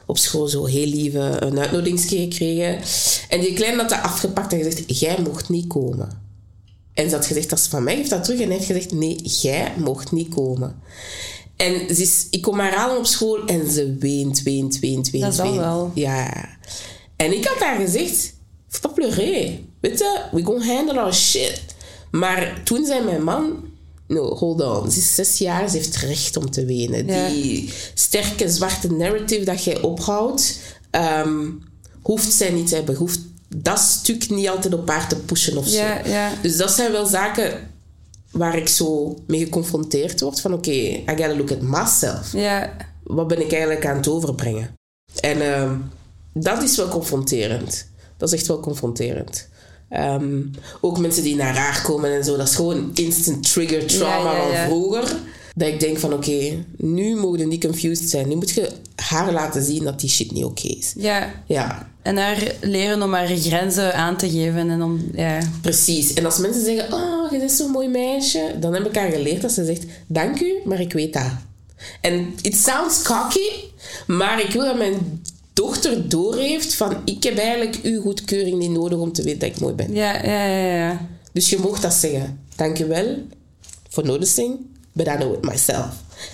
op 0.06 0.18
school 0.18 0.48
zo 0.48 0.66
heel 0.66 0.86
lieve 0.88 1.36
een 1.40 1.60
uitnodiging 1.60 2.02
gekregen. 2.02 2.80
En 3.30 3.40
die 3.40 3.54
kleine 3.54 3.78
had 3.78 3.90
dat 3.90 4.02
afgepakt 4.02 4.54
en 4.54 4.64
gezegd, 4.64 5.00
jij 5.00 5.18
mocht 5.24 5.50
niet 5.50 5.68
komen. 5.68 6.22
En 6.94 7.10
ze 7.10 7.16
had 7.16 7.26
gezegd, 7.26 7.50
dat 7.50 7.60
is 7.60 7.66
van 7.68 7.84
mij, 7.84 7.96
geef 7.96 8.08
dat 8.08 8.24
terug. 8.24 8.40
En 8.40 8.48
hij 8.48 8.56
heeft 8.56 8.68
gezegd, 8.68 8.92
nee, 8.92 9.16
jij 9.16 9.72
mocht 9.78 10.12
niet 10.12 10.34
komen. 10.34 10.82
En 11.56 11.96
ze 11.96 12.02
is, 12.02 12.28
ik 12.30 12.42
kom 12.42 12.60
haar 12.60 12.74
halen 12.76 12.98
op 12.98 13.06
school 13.06 13.46
en 13.46 13.72
ze 13.72 13.96
weent, 14.00 14.42
weent, 14.42 14.80
weent, 14.80 15.10
weent, 15.10 15.24
Dat 15.38 15.46
weent. 15.46 15.56
wel. 15.58 15.92
Ja. 15.96 16.50
En 17.16 17.34
ik 17.38 17.46
had 17.46 17.58
haar 17.60 17.80
gezegd, 17.80 18.34
pas 18.82 18.92
pleurer. 18.94 19.60
Weet 19.80 20.00
je, 20.00 20.22
we 20.32 20.44
gonna 20.44 20.66
handle 20.66 21.00
our 21.00 21.14
shit. 21.14 21.62
Maar 22.12 22.62
toen 22.64 22.86
zei 22.86 23.04
mijn 23.04 23.24
man, 23.24 23.64
no, 24.08 24.36
hold 24.36 24.62
on. 24.62 24.92
Ze 24.92 24.98
is 25.00 25.16
zes 25.16 25.38
jaar, 25.38 25.70
ze 25.70 25.78
heeft 25.78 25.96
recht 25.96 26.38
om 26.38 26.52
te 26.52 26.66
wenen. 26.66 27.08
Ja. 27.08 27.28
Die 27.28 27.74
sterke 27.94 28.50
zwarte 28.50 28.92
narrative 28.92 29.46
dat 29.46 29.64
jij 29.64 29.82
ophoudt, 29.82 30.60
ehm, 30.92 31.46
hoeft 32.02 32.34
zij 32.34 32.50
niet 32.52 32.68
te 32.68 32.76
hebben. 32.76 32.96
Hoeft 32.96 33.20
dat 33.56 33.80
stuk 33.80 34.30
niet 34.30 34.48
altijd 34.50 34.74
op 34.74 34.90
haar 34.90 35.08
te 35.08 35.16
pushen 35.16 35.58
of 35.58 35.68
zo. 35.68 35.78
ja, 35.78 36.06
ja. 36.06 36.32
Dus 36.42 36.58
dat 36.58 36.72
zijn 36.72 36.92
wel 36.92 37.06
zaken 37.06 37.72
waar 38.34 38.58
ik 38.58 38.68
zo 38.68 39.18
mee 39.28 39.44
geconfronteerd 39.44 40.22
word. 40.22 40.42
Van 40.42 40.54
oké, 40.54 40.72
I 40.72 41.04
gotta 41.06 41.36
look 41.36 41.52
at 41.52 41.62
myself. 41.62 42.34
ja. 42.34 42.76
Wat 43.04 43.28
ben 43.28 43.42
ik 43.42 43.52
eigenlijk 43.52 43.86
aan 43.86 43.96
het 43.98 44.08
overbrengen? 44.08 44.74
En 45.20 45.42
ehm, 45.54 45.76
dat 46.34 46.64
is 46.64 46.76
wel 46.78 46.88
confronterend. 46.88 47.88
Dat 48.18 48.32
is 48.34 48.40
echt 48.40 48.48
wel 48.48 48.60
confronterend. 48.60 49.48
Ehm, 49.90 50.42
ook 50.82 51.00
mensen 51.00 51.24
die 51.24 51.36
naar 51.36 51.56
haar 51.58 51.82
komen 51.82 52.12
en 52.16 52.24
zo. 52.24 52.38
Dat 52.38 52.48
is 52.48 52.56
gewoon 52.56 52.92
instant 52.94 53.52
trigger 53.52 53.86
trauma 53.88 54.32
Ja, 54.32 54.38
ja, 54.38 54.48
ja. 54.48 54.56
van 54.56 54.66
vroeger. 54.66 55.16
Dat 55.56 55.68
ik 55.68 55.80
denk 55.80 55.98
van 56.00 56.14
oké, 56.14 56.66
nu 56.78 57.16
mogen 57.16 57.40
we 57.40 57.46
niet 57.46 57.66
confused 57.66 58.10
zijn. 58.10 58.28
Nu 58.28 58.36
moet 58.36 58.50
je 58.50 58.70
haar 58.96 59.32
laten 59.34 59.64
zien 59.64 59.84
dat 59.84 60.00
die 60.00 60.10
shit 60.10 60.32
niet 60.32 60.44
oké 60.44 60.68
is. 60.68 60.94
ja. 60.98 61.44
Ja, 61.48 61.90
En 62.02 62.18
haar 62.18 62.56
leren 62.62 63.02
om 63.02 63.14
haar 63.14 63.28
grenzen 63.28 63.94
aan 63.96 64.18
te 64.18 64.30
geven 64.30 64.70
en 64.70 64.82
om... 64.82 65.06
Ja, 65.16 65.40
Precies. 65.62 66.14
En 66.14 66.26
als 66.26 66.38
mensen 66.38 66.64
zeggen, 66.64 66.94
oh, 66.94 67.32
je 67.32 67.38
bent 67.38 67.52
zo'n 67.52 67.72
mooi 67.72 67.88
meisje, 67.88 68.56
dan 68.60 68.74
heb 68.74 68.86
ik 68.86 68.96
haar 68.96 69.12
geleerd 69.12 69.42
dat 69.42 69.52
ze 69.52 69.66
zegt, 69.66 69.84
dank 70.08 70.40
u, 70.40 70.54
maar 70.66 70.80
ik 70.80 70.94
weet 70.94 71.14
dat. 71.14 71.32
En 72.02 72.34
it 72.42 72.56
sounds 72.56 73.02
cocky, 73.02 73.50
maar 74.08 74.42
ik 74.42 74.52
wil 74.52 74.66
dat 74.66 74.78
mijn 74.78 75.22
dochter 75.54 76.10
doorheeft 76.10 76.76
van, 76.76 76.96
ik 77.06 77.24
heb 77.24 77.38
eigenlijk 77.38 77.80
uw 77.84 78.02
goedkeuring 78.02 78.58
niet 78.58 78.72
nodig 78.72 78.98
om 79.00 79.12
te 79.12 79.24
weten 79.24 79.40
dat 79.40 79.50
ik 79.50 79.60
mooi 79.60 79.74
ben. 79.74 79.94
ja, 79.94 80.24
ja, 80.26 80.46
ja. 80.46 80.76
ja. 80.76 81.08
Dus 81.32 81.50
je 81.50 81.58
mocht 81.60 81.82
dat 81.82 81.94
zeggen. 81.94 82.40
Dank 82.56 82.78
je 82.78 82.86
wel 82.86 83.18
for 83.90 84.06
noticing, 84.06 84.58
but 84.94 85.08
I 85.08 85.16
know 85.16 85.34
it 85.34 85.46
myself. 85.46 85.88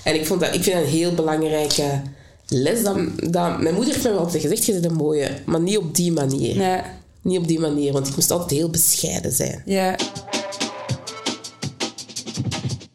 En 0.03 0.15
ik, 0.15 0.25
vond 0.25 0.39
dat, 0.39 0.53
ik 0.53 0.63
vind 0.63 0.75
dat 0.75 0.85
een 0.85 0.91
heel 0.91 1.13
belangrijke 1.13 2.01
les. 2.47 2.83
Dat, 2.83 2.97
dat, 3.33 3.59
mijn 3.61 3.75
moeder 3.75 3.93
heeft 3.93 4.05
wel 4.05 4.17
altijd 4.17 4.41
gezegd, 4.41 4.65
je 4.65 4.71
bent 4.71 4.85
een 4.85 4.93
mooie, 4.93 5.29
maar 5.45 5.59
niet 5.61 5.77
op 5.77 5.95
die 5.95 6.11
manier. 6.11 6.55
ja. 6.55 6.97
Niet 7.21 7.37
op 7.37 7.47
die 7.47 7.59
manier, 7.59 7.93
want 7.93 8.07
ik 8.07 8.15
moest 8.15 8.31
altijd 8.31 8.51
heel 8.51 8.69
bescheiden 8.69 9.31
zijn. 9.31 9.61
Ja. 9.65 9.95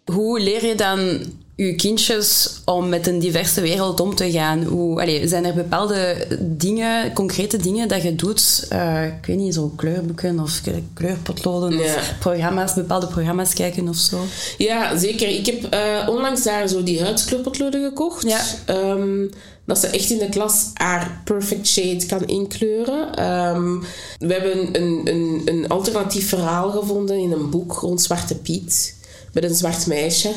Hoe 0.05 0.41
leer 0.41 0.67
je 0.67 0.75
dan 0.75 1.21
je 1.57 1.75
kindjes 1.75 2.61
om 2.65 2.89
met 2.89 3.07
een 3.07 3.19
diverse 3.19 3.61
wereld 3.61 4.01
om 4.01 4.15
te 4.15 4.31
gaan? 4.31 4.63
Hoe, 4.63 5.01
allee, 5.01 5.29
zijn 5.29 5.45
er 5.45 5.55
bepaalde 5.55 6.27
dingen, 6.41 7.13
concrete 7.13 7.57
dingen 7.57 7.89
dat 7.89 8.03
je 8.03 8.15
doet? 8.15 8.67
Eh, 8.69 9.05
ik 9.07 9.27
weet 9.27 9.37
niet, 9.37 9.55
zo 9.55 9.73
kleurboeken 9.77 10.41
of 10.41 10.61
kleurpotloden 10.95 11.79
Ja. 11.79 11.85
of 11.95 12.15
programma's, 12.19 12.75
bepaalde 12.75 13.07
programma's 13.07 13.55
kijken 13.55 13.89
of 13.89 13.97
zo. 13.97 14.21
Ja, 14.59 14.97
zeker. 14.99 15.29
Ik 15.29 15.47
heb 15.47 15.65
eh, 15.65 16.09
onlangs 16.09 16.43
daar 16.43 16.69
zo 16.69 16.83
die 16.83 17.03
huidskleurpotloden 17.03 17.85
gekocht. 17.85 18.29
Ja. 18.29 18.41
Ehm, 18.65 19.27
dat 19.67 19.79
ze 19.79 19.87
echt 19.87 20.11
in 20.11 20.19
de 20.19 20.29
klas 20.29 20.71
haar 20.75 21.21
perfect 21.25 21.67
shade 21.67 22.07
kan 22.07 22.27
inkleuren. 22.27 23.15
Ehm, 23.15 23.79
we 24.19 24.33
hebben 24.33 24.83
een, 24.83 25.01
een, 25.05 25.43
een 25.45 25.69
alternatief 25.69 26.29
verhaal 26.29 26.71
gevonden 26.71 27.17
in 27.19 27.33
een 27.33 27.51
boek 27.51 27.73
rond 27.73 28.03
Zwarte 28.03 28.35
Piet. 28.37 28.95
Met 29.33 29.45
een 29.45 29.55
zwart 29.55 29.87
meisje 29.87 30.31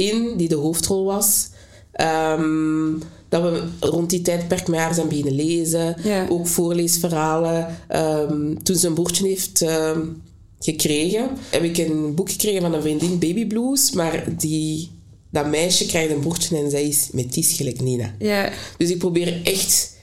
in, 0.00 0.36
die 0.36 0.48
de 0.48 0.54
hoofdrol 0.54 1.04
was. 1.04 1.48
Ehm, 1.92 2.92
dat 3.28 3.42
we 3.42 3.62
rond 3.80 4.10
die 4.10 4.22
tijdperk 4.22 4.68
met 4.68 4.80
haar 4.80 4.94
zijn 4.94 5.08
beginnen 5.08 5.34
lezen. 5.34 5.96
Ja. 6.02 6.26
Ook 6.28 6.46
voorleesverhalen. 6.46 7.76
Ehm, 7.88 8.54
toen 8.62 8.76
ze 8.76 8.86
een 8.86 8.94
broertje 8.94 9.26
heeft 9.26 9.62
ehm, 9.62 10.00
gekregen, 10.58 11.28
heb 11.50 11.62
ik 11.62 11.78
een 11.78 12.14
boek 12.14 12.30
gekregen 12.30 12.60
van 12.60 12.74
een 12.74 12.82
vriendin, 12.82 13.18
Baby 13.18 13.46
Blues. 13.46 13.90
Maar 13.90 14.24
die, 14.38 14.90
dat 15.30 15.46
meisje 15.46 15.86
krijgt 15.86 16.10
een 16.10 16.20
broertje 16.20 16.56
en 16.56 16.70
zij 16.70 16.88
is 16.88 17.08
metis 17.12 17.52
gelijk 17.52 17.80
Nina. 17.80 18.14
Ja, 18.18 18.52
Dus 18.76 18.90
ik 18.90 18.98
probeer 18.98 19.40
echt 19.44 19.96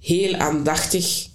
heel 0.00 0.34
aandachtig 0.34 1.28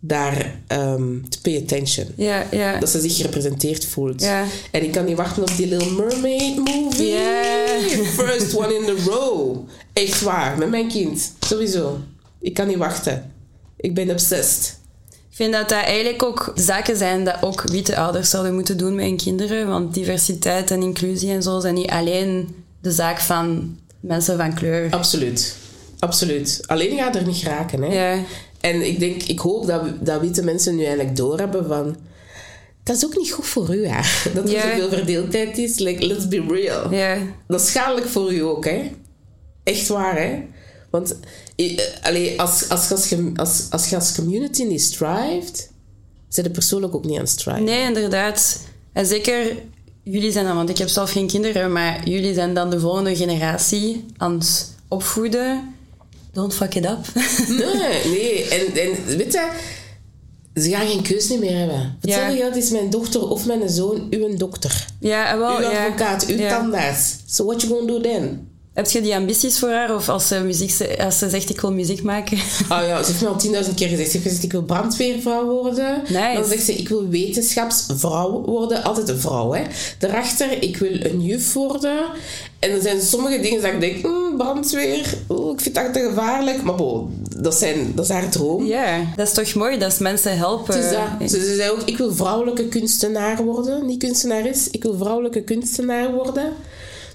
daar 0.00 0.60
ehm, 0.66 1.20
te 1.28 1.40
pay 1.40 1.56
attention. 1.56 2.06
Ja, 2.16 2.46
ja. 2.50 2.78
Dat 2.78 2.88
ze 2.88 3.00
zich 3.00 3.16
gerepresenteerd 3.16 3.84
voelt. 3.84 4.22
Ja. 4.22 4.44
En 4.70 4.82
ik 4.82 4.92
kan 4.92 5.04
niet 5.04 5.16
wachten 5.16 5.42
op 5.42 5.56
die 5.56 5.66
Little 5.66 5.90
Mermaid 5.90 6.56
movie. 6.56 7.16
First 8.18 8.56
one 8.56 8.74
in 8.74 8.84
the 8.84 9.02
row. 9.06 9.56
Echt 9.92 10.20
waar, 10.22 10.58
met 10.58 10.70
mijn 10.70 10.88
kind. 10.88 11.32
Sowieso. 11.40 11.98
Ik 12.40 12.54
kan 12.54 12.66
niet 12.66 12.76
wachten. 12.76 13.32
Ik 13.76 13.94
ben 13.94 14.10
obsessed. 14.10 14.78
Ik 15.10 15.36
vind 15.36 15.52
dat 15.52 15.68
dat 15.68 15.82
eigenlijk 15.84 16.22
ook 16.22 16.52
zaken 16.54 16.96
zijn 16.96 17.24
dat 17.24 17.36
ook 17.40 17.62
witte 17.62 17.96
ouders 17.96 18.30
zouden 18.30 18.54
moeten 18.54 18.76
doen 18.76 18.94
met 18.94 19.04
hun 19.04 19.16
kinderen. 19.16 19.68
Want 19.68 19.94
diversiteit 19.94 20.70
en 20.70 20.82
inclusie 20.82 21.30
en 21.30 21.42
zo 21.42 21.60
zijn 21.60 21.74
niet 21.74 21.90
alleen 21.90 22.54
de 22.80 22.90
zaak 22.90 23.20
van 23.20 23.76
mensen 24.00 24.36
van 24.36 24.54
kleur. 24.54 24.90
Absoluut. 24.90 25.56
Absoluut. 25.98 26.60
Alleen 26.66 26.98
gaat 26.98 27.16
er 27.16 27.26
niet 27.26 27.42
raken. 27.42 27.82
Hè? 27.82 27.92
Ja. 27.92 28.22
En 28.60 28.86
ik 28.86 28.98
denk, 28.98 29.22
ik 29.22 29.38
hoop 29.38 29.66
dat, 29.66 29.82
dat 30.06 30.20
witte 30.20 30.42
mensen 30.42 30.76
nu 30.76 30.84
eigenlijk 30.84 31.16
doorhebben 31.16 31.66
van... 31.66 31.96
Dat 32.82 32.96
is 32.96 33.04
ook 33.04 33.16
niet 33.16 33.30
goed 33.32 33.46
voor 33.46 33.74
u, 33.74 33.86
hè. 33.86 34.00
Dat 34.34 34.44
er 34.44 34.50
Ja. 34.50 34.70
zoveel 34.70 34.88
verdeeldheid 34.88 35.58
is. 35.58 35.78
Like, 35.78 36.06
let's 36.06 36.28
be 36.28 36.44
real. 36.48 36.92
Ja. 36.94 37.18
Dat 37.48 37.60
is 37.60 37.66
schadelijk 37.66 38.06
voor 38.06 38.32
u 38.32 38.40
ook, 38.40 38.64
hè. 38.64 38.90
Echt 39.64 39.88
waar, 39.88 40.18
hè. 40.18 40.42
Want 40.90 41.16
eh, 41.56 41.78
allee, 42.02 42.40
als, 42.40 42.68
als, 42.68 42.90
als, 42.90 43.08
je- 43.08 43.32
als, 43.36 43.66
als 43.70 43.88
je 43.88 43.96
als 43.96 44.14
community 44.14 44.62
niet 44.62 44.82
strived... 44.82 45.70
zijn 46.28 46.46
de 46.46 46.52
persoonlijk 46.52 46.94
ook 46.94 47.04
niet 47.04 47.14
aan 47.14 47.20
het 47.20 47.30
striven. 47.30 47.64
Nee, 47.64 47.82
inderdaad. 47.84 48.60
En 48.92 49.06
zeker 49.06 49.56
jullie 50.02 50.32
zijn 50.32 50.44
dan, 50.44 50.56
want 50.56 50.68
ik 50.70 50.78
heb 50.78 50.88
zelf 50.88 51.10
geen 51.10 51.26
kinderen, 51.26 51.72
maar 51.72 52.08
jullie 52.08 52.34
zijn 52.34 52.54
dan 52.54 52.70
de 52.70 52.80
volgende 52.80 53.16
generatie 53.16 54.04
aan 54.16 54.32
het 54.38 54.74
opvoeden. 54.88 55.74
Don't 56.32 56.54
fuck 56.54 56.74
it 56.74 56.84
up. 56.84 56.98
Nee, 57.48 58.04
nee. 58.04 58.48
En, 58.48 58.76
en 58.76 59.16
weet 59.16 59.32
je... 59.32 59.50
Ze 60.54 60.70
gaan 60.70 60.86
geen 60.86 61.02
keus 61.02 61.28
niet 61.28 61.40
meer 61.40 61.58
hebben. 61.58 61.76
Ja. 61.76 61.94
Hetzelfde 62.00 62.36
geldt 62.36 62.56
is 62.56 62.70
mijn 62.70 62.90
dochter 62.90 63.28
of 63.28 63.46
mijn 63.46 63.68
zoon 63.68 64.06
uw 64.10 64.36
dokter. 64.36 64.86
ja, 65.00 65.30
en 65.32 65.38
wel, 65.38 65.56
uw 65.56 65.62
ja. 65.70 65.84
advocaat, 65.86 66.26
uw 66.26 66.36
Ja. 66.36 66.58
tandarts. 66.58 67.16
So 67.26 67.44
what 67.44 67.60
you 67.62 67.72
gonna 67.74 67.92
do 67.92 68.00
then? 68.00 68.48
Heb 68.74 68.90
je 68.90 69.00
die 69.00 69.14
ambities 69.14 69.58
voor 69.58 69.68
haar? 69.68 69.94
Of 69.94 70.08
als 70.08 70.28
ze, 70.28 70.40
muziek, 70.40 70.98
als 70.98 71.18
ze 71.18 71.28
zegt, 71.28 71.50
ik 71.50 71.60
wil 71.60 71.72
muziek 71.72 72.02
maken? 72.02 72.38
Oh 72.70 72.82
ja, 72.86 73.02
ze 73.02 73.10
heeft 73.10 73.22
me 73.22 73.28
al 73.28 73.36
tienduizend 73.36 73.76
keer 73.76 73.88
gezegd. 73.88 74.10
Ze 74.10 74.16
heeft 74.16 74.28
gezegd, 74.28 74.44
ik 74.44 74.52
wil 74.52 74.62
brandweervrouw 74.62 75.46
worden. 75.46 76.02
Nice. 76.08 76.32
Dan 76.34 76.44
zegt 76.44 76.64
ze, 76.64 76.74
ik 76.74 76.88
wil 76.88 77.08
wetenschapsvrouw 77.08 78.42
worden. 78.44 78.82
Altijd 78.82 79.08
een 79.08 79.18
vrouw, 79.18 79.52
hè. 79.52 79.62
Daarachter, 79.98 80.62
ik 80.62 80.76
wil 80.76 80.92
een 81.00 81.22
juf 81.22 81.52
worden. 81.52 81.98
En 82.58 82.70
er 82.70 82.82
zijn 82.82 83.00
sommige 83.00 83.40
dingen 83.40 83.62
dat 83.62 83.72
ik 83.72 83.80
denk, 83.80 84.02
hmm, 84.02 84.36
brandweer, 84.36 85.14
oeh, 85.28 85.52
ik 85.52 85.60
vind 85.60 85.74
dat 85.74 85.92
te 85.92 86.00
gevaarlijk. 86.08 86.62
Maar 86.62 86.74
bon, 86.74 87.22
dat, 87.36 87.54
zijn, 87.54 87.92
dat 87.94 88.04
is 88.04 88.10
haar 88.10 88.28
droom. 88.28 88.66
Ja, 88.66 89.12
dat 89.16 89.26
is 89.26 89.32
toch 89.34 89.54
mooi 89.54 89.78
dat 89.78 90.00
mensen 90.00 90.36
helpen. 90.36 90.74
Dat. 90.74 91.30
Ze, 91.30 91.40
ze 91.40 91.54
zei 91.54 91.70
ook, 91.70 91.82
ik 91.84 91.96
wil 91.96 92.14
vrouwelijke 92.14 92.68
kunstenaar 92.68 93.44
worden. 93.44 93.86
Niet 93.86 93.98
kunstenares, 93.98 94.70
ik 94.70 94.82
wil 94.82 94.96
vrouwelijke 94.96 95.42
kunstenaar 95.42 96.12
worden. 96.12 96.52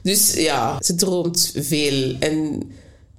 Dus 0.05 0.33
ja, 0.33 0.77
ze 0.81 0.95
droomt 0.95 1.51
veel. 1.55 2.15
En, 2.19 2.61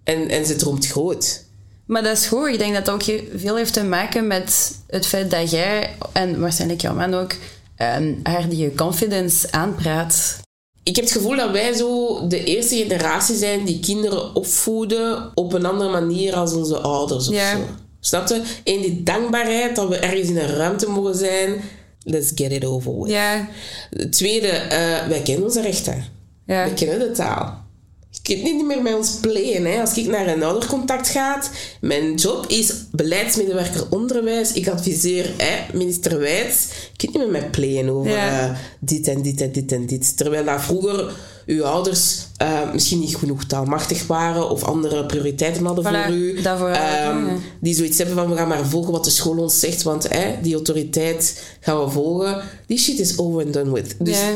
en, 0.05 0.29
en 0.29 0.47
ze 0.47 0.57
droomt 0.57 0.87
groot. 0.87 1.45
Maar 1.87 2.03
dat 2.03 2.17
is 2.17 2.27
goed. 2.27 2.49
Ik 2.49 2.59
denk 2.59 2.75
dat 2.75 2.85
dat 2.85 2.95
ook 2.95 3.21
veel 3.35 3.57
heeft 3.57 3.73
te 3.73 3.85
maken 3.85 4.27
met 4.27 4.75
het 4.87 5.07
feit 5.07 5.31
dat 5.31 5.51
jij, 5.51 5.97
en 6.13 6.41
waarschijnlijk 6.41 6.81
jouw 6.81 6.95
man 6.95 7.15
ook, 7.15 7.35
ehm, 7.77 8.15
haar 8.23 8.49
die 8.49 8.75
confidence 8.75 9.53
aanpraat. 9.53 10.37
Ik 10.83 10.97
heb 10.97 11.05
het 11.05 11.15
gevoel 11.15 11.37
dat 11.37 11.51
wij 11.51 11.73
zo 11.73 12.21
de 12.29 12.45
eerste 12.45 12.77
generatie 12.77 13.37
zijn 13.37 13.65
die 13.65 13.81
kinderen 13.81 14.35
opvoeden 14.35 15.31
op 15.35 15.53
een 15.53 15.65
andere 15.65 15.91
manier 15.91 16.35
als 16.35 16.53
onze 16.53 16.79
ouders 16.79 17.29
of 17.29 17.35
Ja. 17.35 17.51
zo. 17.57 17.59
Snap 18.01 18.29
je? 18.29 18.35
En 18.65 18.81
die 18.81 19.03
dankbaarheid 19.03 19.77
dat 19.77 19.89
we 19.89 19.97
ergens 19.97 20.29
in 20.29 20.37
een 20.39 20.55
ruimte 20.57 20.89
mogen 20.91 21.15
zijn. 21.15 21.61
Let's 22.03 22.31
get 22.35 22.53
it 22.53 22.65
over 22.65 22.99
with. 23.01 23.11
Ja, 23.11 23.49
Het 23.91 24.13
tweede, 24.13 24.49
eh, 24.49 25.07
wij 25.09 25.21
kennen 25.25 25.45
onze 25.45 25.61
rechten. 25.63 26.15
Ja. 26.47 26.69
We 26.69 26.75
kennen 26.75 26.99
de 26.99 27.11
taal. 27.11 27.65
Je 28.11 28.23
kunt 28.35 28.43
niet 28.55 28.65
meer 28.67 28.83
met 28.83 28.95
ons 28.95 29.11
playen. 29.21 29.65
Hè. 29.65 29.81
Als 29.81 29.97
ik 29.97 30.07
naar 30.07 30.27
een 30.29 30.43
oudercontact 30.43 31.09
ga, 31.09 31.43
mijn 31.81 32.15
job 32.15 32.47
is 32.47 32.73
beleidsmedewerker 32.91 33.85
onderwijs. 33.91 34.53
Ik 34.53 34.69
adviseer 34.69 35.31
hè, 35.37 35.77
minister 35.77 36.19
Wijts. 36.19 36.67
Je 36.93 36.97
kunt 36.97 37.13
niet 37.13 37.23
meer 37.23 37.43
met 37.43 37.51
playen 37.51 37.89
over 37.89 38.11
Ja. 38.11 38.49
eh, 38.51 38.57
dit 38.81 39.09
en 39.09 39.23
dit 39.23 39.41
en 39.41 39.53
dit 39.53 39.73
en 39.73 39.87
dit. 39.87 40.17
Terwijl 40.17 40.45
dat 40.45 40.61
vroeger 40.63 41.13
uw 41.47 41.65
ouders 41.65 42.27
eh, 42.37 42.73
misschien 42.73 43.01
niet 43.01 43.17
genoeg 43.17 43.45
taalmachtig 43.45 44.07
waren 44.07 44.51
of 44.51 44.65
andere 44.65 45.07
prioriteiten 45.07 45.65
hadden 45.65 45.85
Voilà, 45.85 46.07
voor 46.07 46.15
u. 46.15 46.41
daarvoor 46.43 46.69
ja. 46.71 47.23
die 47.61 47.75
zoiets 47.75 47.99
hebben 47.99 48.17
van 48.17 48.31
we 48.31 48.37
gaan 48.37 48.49
maar 48.49 48.67
volgen 48.67 48.93
wat 48.93 49.05
de 49.05 49.11
school 49.11 49.37
ons 49.39 49.61
zegt, 49.61 49.83
want 49.83 50.09
hè, 50.09 50.35
die 50.43 50.55
autoriteit 50.55 51.43
gaan 51.61 51.85
we 51.85 51.91
volgen. 51.91 52.43
Die 52.67 52.79
shit 52.79 52.99
is 52.99 53.19
over 53.19 53.45
and 53.45 53.53
done 53.53 53.73
with. 53.73 53.97
Dus 53.99 54.19
ja. 54.19 54.31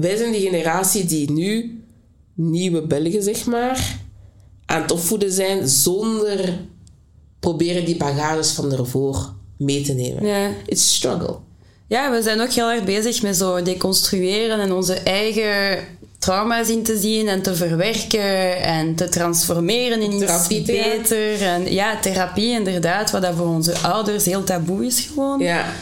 Wij 0.00 0.16
zijn 0.16 0.32
die 0.32 0.40
generatie 0.40 1.04
die 1.04 1.30
nu, 1.30 1.82
nieuwe 2.34 2.82
Belgen 2.82 3.22
zeg 3.22 3.46
maar, 3.46 3.96
aan 4.66 4.82
het 4.82 4.90
opvoeden 4.90 5.32
zijn 5.32 5.68
zonder 5.68 6.58
proberen 7.40 7.84
die 7.84 7.96
bagages 7.96 8.50
van 8.50 8.72
ervoor 8.72 9.32
mee 9.56 9.82
te 9.82 9.92
nemen. 9.92 10.26
Ja. 10.26 10.50
It's 10.66 10.94
struggle. 10.94 11.36
Ja, 11.86 12.10
we 12.10 12.22
zijn 12.22 12.40
ook 12.40 12.50
heel 12.50 12.70
erg 12.70 12.84
bezig 12.84 13.22
met 13.22 13.36
zo 13.36 13.62
deconstrueren 13.62 14.60
en 14.60 14.72
onze 14.72 14.94
eigen 14.94 15.84
trauma's 16.18 16.68
in 16.68 16.82
te 16.82 16.98
zien 16.98 17.28
en 17.28 17.42
te 17.42 17.54
verwerken 17.54 18.62
en 18.62 18.94
te 18.94 19.08
transformeren 19.08 20.02
in 20.02 20.12
iets 20.12 20.46
beter. 20.66 21.42
En 21.42 21.72
ja, 21.72 22.00
therapie 22.00 22.50
inderdaad, 22.50 23.10
wat 23.10 23.22
dat 23.22 23.34
voor 23.34 23.46
onze 23.46 23.78
ouders 23.78 24.24
heel 24.24 24.44
taboe 24.44 24.86
is 24.86 25.00
gewoon. 25.00 25.38
Ja. 25.38 25.72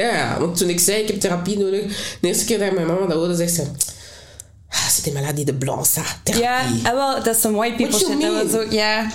Ja, 0.00 0.36
want 0.40 0.56
toen 0.56 0.68
ik 0.68 0.80
zei 0.80 1.02
ik 1.02 1.08
heb 1.08 1.20
therapie 1.20 1.58
nodig, 1.58 1.82
de 2.20 2.28
eerste 2.28 2.44
keer 2.44 2.58
dat 2.58 2.72
mijn 2.72 2.86
mama 2.86 3.06
dat 3.06 3.16
hoorde, 3.16 3.34
zegt 3.34 3.54
ze... 3.54 3.62
Ah, 4.72 4.88
c'est 4.88 5.04
des 5.04 5.12
maladies 5.12 5.44
de 5.44 5.54
blanc, 5.54 5.86
ça. 5.86 6.02
Thérapie. 6.22 6.42
Ja, 6.42 6.60
en 6.84 6.94
wel, 6.94 7.22
dat 7.22 7.36
is 7.36 7.44
een 7.44 7.54
white 7.54 7.74
people 7.76 7.98
shit. 7.98 8.20
Dat 8.20 8.50
was 8.50 8.60
ook, 8.62 8.72
ja. 8.72 9.10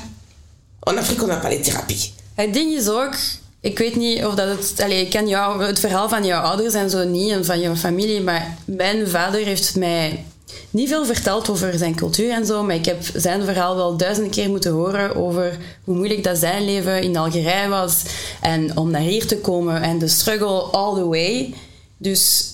En 0.84 0.98
Afrika, 0.98 1.21
on 1.21 1.28
n'a 1.28 1.36
pas 1.39 1.50
les 1.50 1.63
thérapies. 1.65 2.13
Het 2.34 2.54
ding 2.54 2.74
is 2.74 2.88
ook, 2.88 3.15
ik 3.60 3.78
weet 3.78 3.95
niet 3.95 4.26
of 4.26 4.36
dat 4.36 4.48
het... 4.48 4.82
Allee, 4.84 5.02
ik 5.02 5.10
ken 5.10 5.28
jou, 5.28 5.63
het 5.63 5.80
verhaal 5.80 6.10
van 6.10 6.26
jouw 6.26 6.41
ouders 6.41 6.74
en 6.74 6.89
zo 6.89 7.04
niet, 7.04 7.32
en 7.32 7.45
van 7.45 7.60
jouw 7.60 7.76
familie, 7.76 8.21
maar 8.21 8.58
mijn 8.65 9.08
vader 9.08 9.45
heeft 9.45 9.76
mij 9.76 10.26
niet 10.70 10.90
veel 10.90 11.06
verteld 11.06 11.50
over 11.50 11.78
zijn 11.78 11.96
cultuur 11.96 12.32
en 12.32 12.46
zo, 12.46 12.64
maar 12.64 12.76
ik 12.76 12.86
heb 12.86 13.04
zijn 13.16 13.44
verhaal 13.44 13.76
wel 13.76 13.98
duizenden 13.98 14.32
keer 14.32 14.50
moeten 14.50 14.72
horen 14.72 15.16
over 15.16 15.58
hoe 15.84 15.96
moeilijk 15.96 16.24
dat 16.24 16.38
zijn 16.38 16.66
leven 16.66 17.02
in 17.02 17.18
Algerije 17.18 17.68
was 17.68 18.04
en 18.42 18.78
om 18.78 18.92
naar 18.92 19.02
hier 19.02 19.28
te 19.28 19.38
komen 19.38 19.82
en 19.82 20.00
de 20.00 20.08
struggle 20.08 20.62
all 20.62 20.96
the 20.96 21.08
way. 21.08 21.54
Dus 21.98 22.54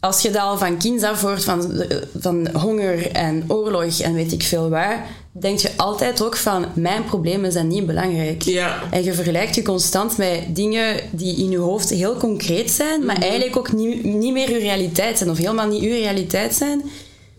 als 0.00 0.22
je 0.22 0.30
dat 0.30 0.42
al 0.42 0.58
van 0.58 0.78
kinds 0.78 1.04
af 1.04 1.20
hoort 1.20 1.44
van, 1.44 1.84
van 2.18 2.48
honger 2.52 3.10
en 3.10 3.44
oorlog 3.48 4.00
en 4.00 4.14
weet 4.14 4.32
ik 4.32 4.42
veel 4.42 4.68
waar, 4.68 5.06
denk 5.32 5.58
je 5.58 5.70
altijd 5.76 6.22
ook 6.22 6.36
van 6.36 6.66
mijn 6.74 7.04
problemen 7.04 7.52
zijn 7.52 7.68
niet 7.68 7.86
belangrijk. 7.86 8.42
Ja. 8.42 8.82
En 8.90 9.04
je 9.04 9.12
vergelijkt 9.12 9.54
je 9.54 9.62
constant 9.62 10.16
met 10.16 10.42
dingen 10.48 10.96
die 11.10 11.36
in 11.36 11.50
je 11.50 11.58
hoofd 11.58 11.90
heel 11.90 12.16
concreet 12.16 12.70
zijn, 12.70 13.04
maar 13.04 13.16
eigenlijk 13.16 13.56
ook 13.56 13.72
niet, 13.72 14.04
niet 14.04 14.32
meer 14.32 14.50
je 14.50 14.58
realiteit 14.58 15.18
zijn 15.18 15.30
of 15.30 15.38
helemaal 15.38 15.68
niet 15.68 15.82
uw 15.82 15.88
realiteit 15.88 16.54
zijn. 16.54 16.82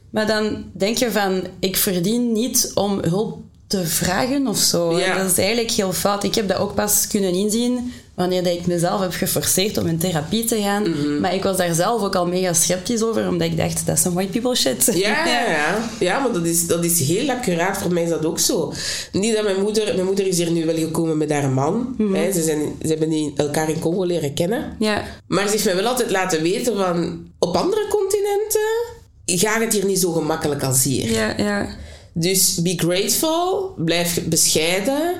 Maar 0.09 0.27
dan 0.27 0.65
denk 0.73 0.97
je 0.97 1.11
van, 1.11 1.43
ik 1.59 1.77
verdien 1.77 2.31
niet 2.31 2.71
om 2.73 2.99
hulp 3.03 3.37
te 3.67 3.85
vragen 3.85 4.47
of 4.47 4.57
zo. 4.57 4.99
Ja. 4.99 5.17
Dat 5.17 5.31
is 5.31 5.37
eigenlijk 5.37 5.71
heel 5.71 5.93
fout. 5.93 6.23
Ik 6.23 6.35
heb 6.35 6.47
dat 6.47 6.57
ook 6.57 6.75
pas 6.75 7.07
kunnen 7.07 7.33
inzien 7.33 7.93
wanneer 8.17 8.43
dat 8.43 8.53
ik 8.53 8.65
mezelf 8.65 9.01
heb 9.01 9.13
geforceerd 9.13 9.77
om 9.77 9.87
in 9.87 9.97
therapie 9.97 10.45
te 10.45 10.61
gaan. 10.61 10.89
Mhm. 10.89 11.19
Maar 11.19 11.33
ik 11.33 11.43
was 11.43 11.57
daar 11.57 11.73
zelf 11.73 12.03
ook 12.03 12.15
al 12.15 12.27
mega 12.27 12.53
sceptisch 12.53 13.03
over, 13.03 13.27
omdat 13.27 13.47
ik 13.47 13.57
dacht, 13.57 13.85
dat 13.85 13.97
is 13.97 14.03
een 14.03 14.13
white 14.13 14.31
people 14.31 14.55
shit. 14.55 14.91
Ja, 14.93 15.25
ja, 15.25 15.49
ja. 15.57 15.79
ja 15.99 16.19
maar 16.19 16.31
dat 16.31 16.45
is, 16.45 16.67
dat 16.67 16.83
is 16.83 16.99
heel 16.99 17.29
accuraat. 17.29 17.77
Voor 17.77 17.93
mij 17.93 18.03
is 18.03 18.09
dat 18.09 18.25
ook 18.25 18.39
zo. 18.39 18.73
Niet 19.11 19.35
dat 19.35 19.43
mijn 19.43 19.61
moeder... 19.61 19.93
Mijn 19.93 20.05
moeder 20.05 20.27
is 20.27 20.37
hier 20.37 20.51
nu 20.51 20.65
wel 20.65 20.75
gekomen 20.75 21.17
met 21.17 21.31
haar 21.31 21.49
man. 21.49 21.95
hè. 22.13 22.31
Ze, 22.31 22.43
zijn, 22.43 22.59
ze 22.81 22.87
hebben 22.87 23.09
die 23.09 23.33
elkaar 23.35 23.69
in 23.69 23.79
Congo 23.79 24.03
leren 24.03 24.33
kennen. 24.33 24.75
Ja. 24.79 25.03
Maar 25.27 25.45
ze 25.45 25.51
heeft 25.51 25.65
mij 25.65 25.75
wel 25.75 25.85
altijd 25.87 26.11
laten 26.11 26.41
weten 26.41 26.77
van... 26.77 27.25
Op 27.39 27.55
andere 27.55 27.87
continenten 27.89 28.95
gaat 29.35 29.61
het 29.61 29.73
hier 29.73 29.85
niet 29.85 29.99
zo 29.99 30.11
gemakkelijk 30.11 30.63
als 30.63 30.83
hier. 30.83 31.11
Ja, 31.11 31.33
ja. 31.37 31.67
Dus 32.13 32.61
be 32.61 32.73
grateful. 32.77 33.73
Blijf 33.77 34.21
bescheiden. 34.27 35.13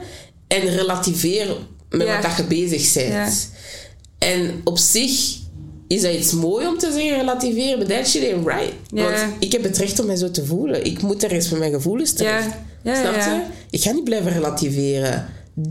En 0.48 0.60
relativeer 0.60 1.58
met 1.90 2.08
Ja. 2.08 2.14
wat 2.14 2.22
dat 2.22 2.38
je 2.38 2.44
bezig 2.44 2.94
bent. 2.94 3.12
Ja. 3.12 3.30
En 4.28 4.62
op 4.64 4.78
zich 4.78 5.36
is 5.88 6.02
dat 6.02 6.14
iets 6.14 6.32
mooi 6.34 6.68
om 6.68 6.78
te 6.78 6.92
zeggen, 6.92 7.18
relativeren. 7.18 7.80
But 7.80 7.90
that 7.90 8.08
shit 8.08 8.24
ain't 8.34 8.48
right. 8.48 8.74
Ja. 8.88 9.04
Want 9.04 9.34
ik 9.40 9.52
heb 9.52 9.64
het 9.64 9.78
recht 9.78 10.00
om 10.00 10.06
mij 10.06 10.16
zo 10.16 10.32
te 10.32 10.46
voelen. 10.46 10.86
Ik 10.86 11.02
moet 11.02 11.24
er 11.24 11.32
eens 11.32 11.50
met 11.50 11.60
mijn 11.60 11.72
gevoelens 11.72 12.14
terecht. 12.14 12.46
Ja. 12.84 12.94
Ja, 12.94 12.96
Snap 13.02 13.16
je? 13.16 13.42
Ik 13.70 13.82
ga 13.82 13.92
niet 13.92 14.04
blijven 14.04 14.32
relativeren. 14.32 15.26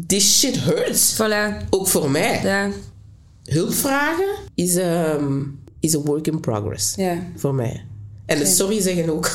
This 0.07 0.39
shit 0.39 0.57
hurts. 0.61 1.15
Voilà. 1.15 1.69
Ook 1.71 1.89
voor 1.89 2.11
mij. 2.11 2.41
Ja. 2.43 2.71
Hulp 3.45 3.75
vragen 3.75 4.29
is, 4.55 4.75
um, 4.77 5.59
is 5.81 5.95
a 5.95 5.99
work 5.99 6.27
in 6.27 6.41
progress. 6.41 6.95
Voor 7.37 7.55
mij. 7.55 7.85
En 8.27 8.39
het 8.39 8.49
sorry 8.49 8.81
zeggen 8.81 9.11
ook. 9.11 9.31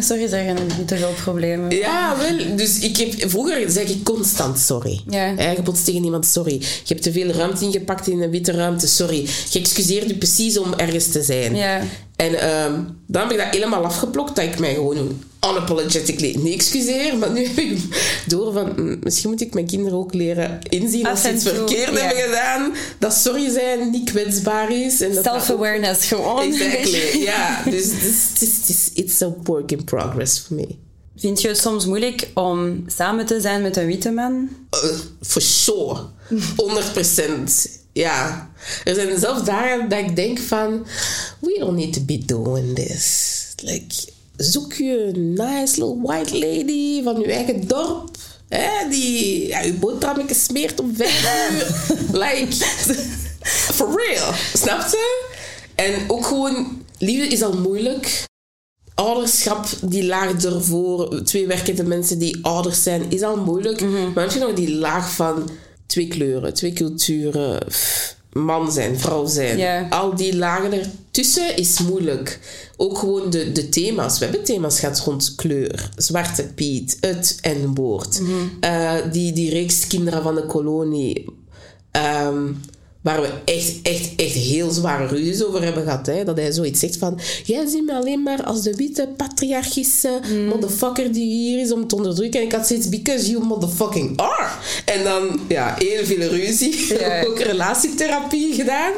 Sorry 0.00 0.28
zeggen 0.28 0.56
te 0.86 0.96
veel 0.96 1.12
problemen. 1.22 1.70
Ja, 1.76 2.16
wel. 2.18 2.56
Dus 2.56 2.78
ik 2.78 2.96
heb, 2.96 3.30
vroeger 3.30 3.70
zeg 3.70 3.88
ik 3.88 4.04
constant 4.04 4.58
sorry. 4.58 5.00
Ja, 5.08 5.50
je 5.50 5.62
botst 5.64 5.84
tegen 5.84 6.04
iemand, 6.04 6.26
sorry. 6.26 6.58
Je 6.60 6.66
hebt 6.86 7.02
te 7.02 7.12
veel 7.12 7.30
ruimte 7.30 7.64
ingepakt 7.64 8.06
in 8.06 8.22
een 8.22 8.30
witte 8.30 8.52
ruimte, 8.52 8.86
sorry. 8.86 9.28
Je 9.50 9.58
excuseert 9.58 10.08
je 10.08 10.16
precies 10.16 10.58
om 10.58 10.74
ergens 10.74 11.08
te 11.08 11.22
zijn. 11.22 11.54
Ja. 11.56 11.82
En 12.16 12.40
ehm, 12.40 12.80
dan 13.06 13.22
heb 13.22 13.30
ik 13.30 13.38
dat 13.38 13.46
helemaal 13.50 13.84
afgeplokt, 13.84 14.36
dat 14.36 14.44
ik 14.44 14.58
mij 14.58 14.74
gewoon 14.74 15.20
unapologetically 15.50 16.36
niet 16.38 16.54
excuseer. 16.54 17.16
Maar 17.18 17.30
nu 17.30 17.46
heb 17.46 17.56
ik 17.56 17.78
door 18.26 18.52
van, 18.52 18.72
mm, 18.76 18.98
misschien 19.02 19.30
moet 19.30 19.40
ik 19.40 19.54
mijn 19.54 19.66
kinderen 19.66 19.98
ook 19.98 20.14
leren 20.14 20.58
inzien 20.68 21.06
als 21.06 21.20
ze 21.22 21.32
iets 21.32 21.44
verkeerd 21.44 22.00
hebben 22.00 22.22
gedaan. 22.22 22.74
Dat 22.98 23.14
sorry 23.14 23.50
zijn 23.50 23.90
niet 23.90 24.10
kwetsbaar 24.10 24.72
is. 24.72 24.96
Self-awareness 24.96 26.06
gewoon. 26.06 26.52
Exactly, 26.52 27.18
ja. 27.30 27.62
Dus 27.70 27.84
het 27.84 28.68
is, 28.68 28.90
it's 28.94 29.22
a 29.22 29.34
work 29.42 29.72
in 29.72 29.84
progress 29.84 30.38
for 30.38 30.56
me. 30.56 30.66
Vind 31.16 31.40
je 31.40 31.48
het 31.48 31.58
soms 31.58 31.86
moeilijk 31.86 32.28
om 32.34 32.84
samen 32.86 33.26
te 33.26 33.40
zijn 33.40 33.62
met 33.62 33.76
een 33.76 33.86
witte 33.86 34.10
man? 34.10 34.48
Uh, 34.84 34.90
for 35.20 35.42
sure. 35.42 36.00
100%. 37.68 37.84
Ja. 37.96 38.50
Er 38.84 38.94
zijn 38.94 39.18
zelfs 39.18 39.44
dagen 39.44 39.88
dat 39.88 39.98
ik 39.98 40.16
denk 40.16 40.38
van... 40.38 40.86
We 41.38 41.56
don't 41.58 41.76
need 41.76 41.92
to 41.92 42.00
be 42.00 42.24
doing 42.24 42.74
this. 42.74 43.54
Like, 43.62 43.94
zoek 44.36 44.72
je 44.72 45.12
een 45.14 45.32
nice 45.32 45.84
little 45.84 46.00
white 46.02 46.38
lady 46.38 47.02
van 47.02 47.20
je 47.20 47.32
eigen 47.32 47.68
dorp. 47.68 48.16
Hè, 48.48 48.88
die 48.88 49.46
ja, 49.46 49.60
je 49.60 49.72
boterhammetje 49.72 50.34
smeert 50.34 50.80
om 50.80 50.96
vijf 50.96 51.50
uur. 51.52 51.86
like, 52.22 52.54
for 53.48 54.02
real. 54.06 54.32
Snap 54.54 54.80
je? 54.80 55.28
En 55.74 55.94
ook 56.08 56.26
gewoon... 56.26 56.84
Liefde 56.98 57.26
is 57.26 57.42
al 57.42 57.58
moeilijk 57.58 58.24
ouderschap, 58.94 59.66
die 59.82 60.06
laag 60.06 60.44
ervoor, 60.44 61.22
twee 61.24 61.46
werkende 61.46 61.84
mensen 61.84 62.18
die 62.18 62.38
ouders 62.42 62.82
zijn, 62.82 63.10
is 63.10 63.22
al 63.22 63.36
moeilijk. 63.36 63.80
Maar 63.80 64.24
heb 64.24 64.32
je 64.32 64.38
nog 64.38 64.52
die 64.54 64.74
laag 64.74 65.10
van 65.10 65.50
twee 65.86 66.08
kleuren, 66.08 66.54
twee 66.54 66.72
culturen, 66.72 67.66
man 68.32 68.72
zijn, 68.72 68.98
vrouw 68.98 69.26
zijn. 69.26 69.58
Ja. 69.58 69.86
Al 69.90 70.16
die 70.16 70.36
lagen 70.36 70.72
ertussen 70.72 71.56
is 71.56 71.80
moeilijk. 71.80 72.38
Ook 72.76 72.98
gewoon 72.98 73.30
de, 73.30 73.52
de 73.52 73.68
thema's. 73.68 74.18
We 74.18 74.24
hebben 74.24 74.44
thema's 74.44 74.80
gehad 74.80 74.98
rond 75.00 75.34
kleur, 75.34 75.90
Zwarte 75.96 76.44
Piet, 76.54 76.96
het 77.00 77.38
en 77.40 77.74
woord. 77.74 78.20
Eh, 78.60 78.94
die, 79.12 79.32
die 79.32 79.50
reeks 79.50 79.86
Kinderen 79.86 80.22
van 80.22 80.34
de 80.34 80.46
Kolonie. 80.46 81.24
Ehm, 81.90 82.44
waar 83.06 83.20
we 83.20 83.28
echt, 83.44 83.82
echt, 83.82 84.10
echt 84.16 84.32
heel 84.32 84.70
zware 84.70 85.06
ruzies 85.06 85.44
over 85.44 85.62
hebben 85.62 85.82
gehad. 85.82 86.06
Hè? 86.06 86.24
Dat 86.24 86.36
hij 86.36 86.52
zoiets 86.52 86.80
zegt 86.80 86.96
van... 86.96 87.20
Jij 87.44 87.66
ziet 87.66 87.84
me 87.84 87.94
alleen 87.94 88.22
maar 88.22 88.44
als 88.44 88.62
de 88.62 88.74
witte, 88.74 89.08
patriarchische 89.16 90.20
motherfucker 90.48 91.12
die 91.12 91.24
hier 91.26 91.60
is 91.60 91.72
om 91.72 91.86
te 91.86 91.96
onderdrukken. 91.96 92.40
En 92.40 92.46
ik 92.46 92.52
had 92.52 92.66
zoiets... 92.66 92.88
Because 92.88 93.30
you 93.30 93.44
motherfucking 93.44 94.20
are. 94.20 94.48
En 94.84 95.04
dan, 95.04 95.40
ja, 95.48 95.74
heel 95.78 96.04
veel 96.04 96.28
ruzie. 96.28 96.74
Ook 97.28 97.38
relatietherapie 97.38 98.54
gedaan. 98.54 98.92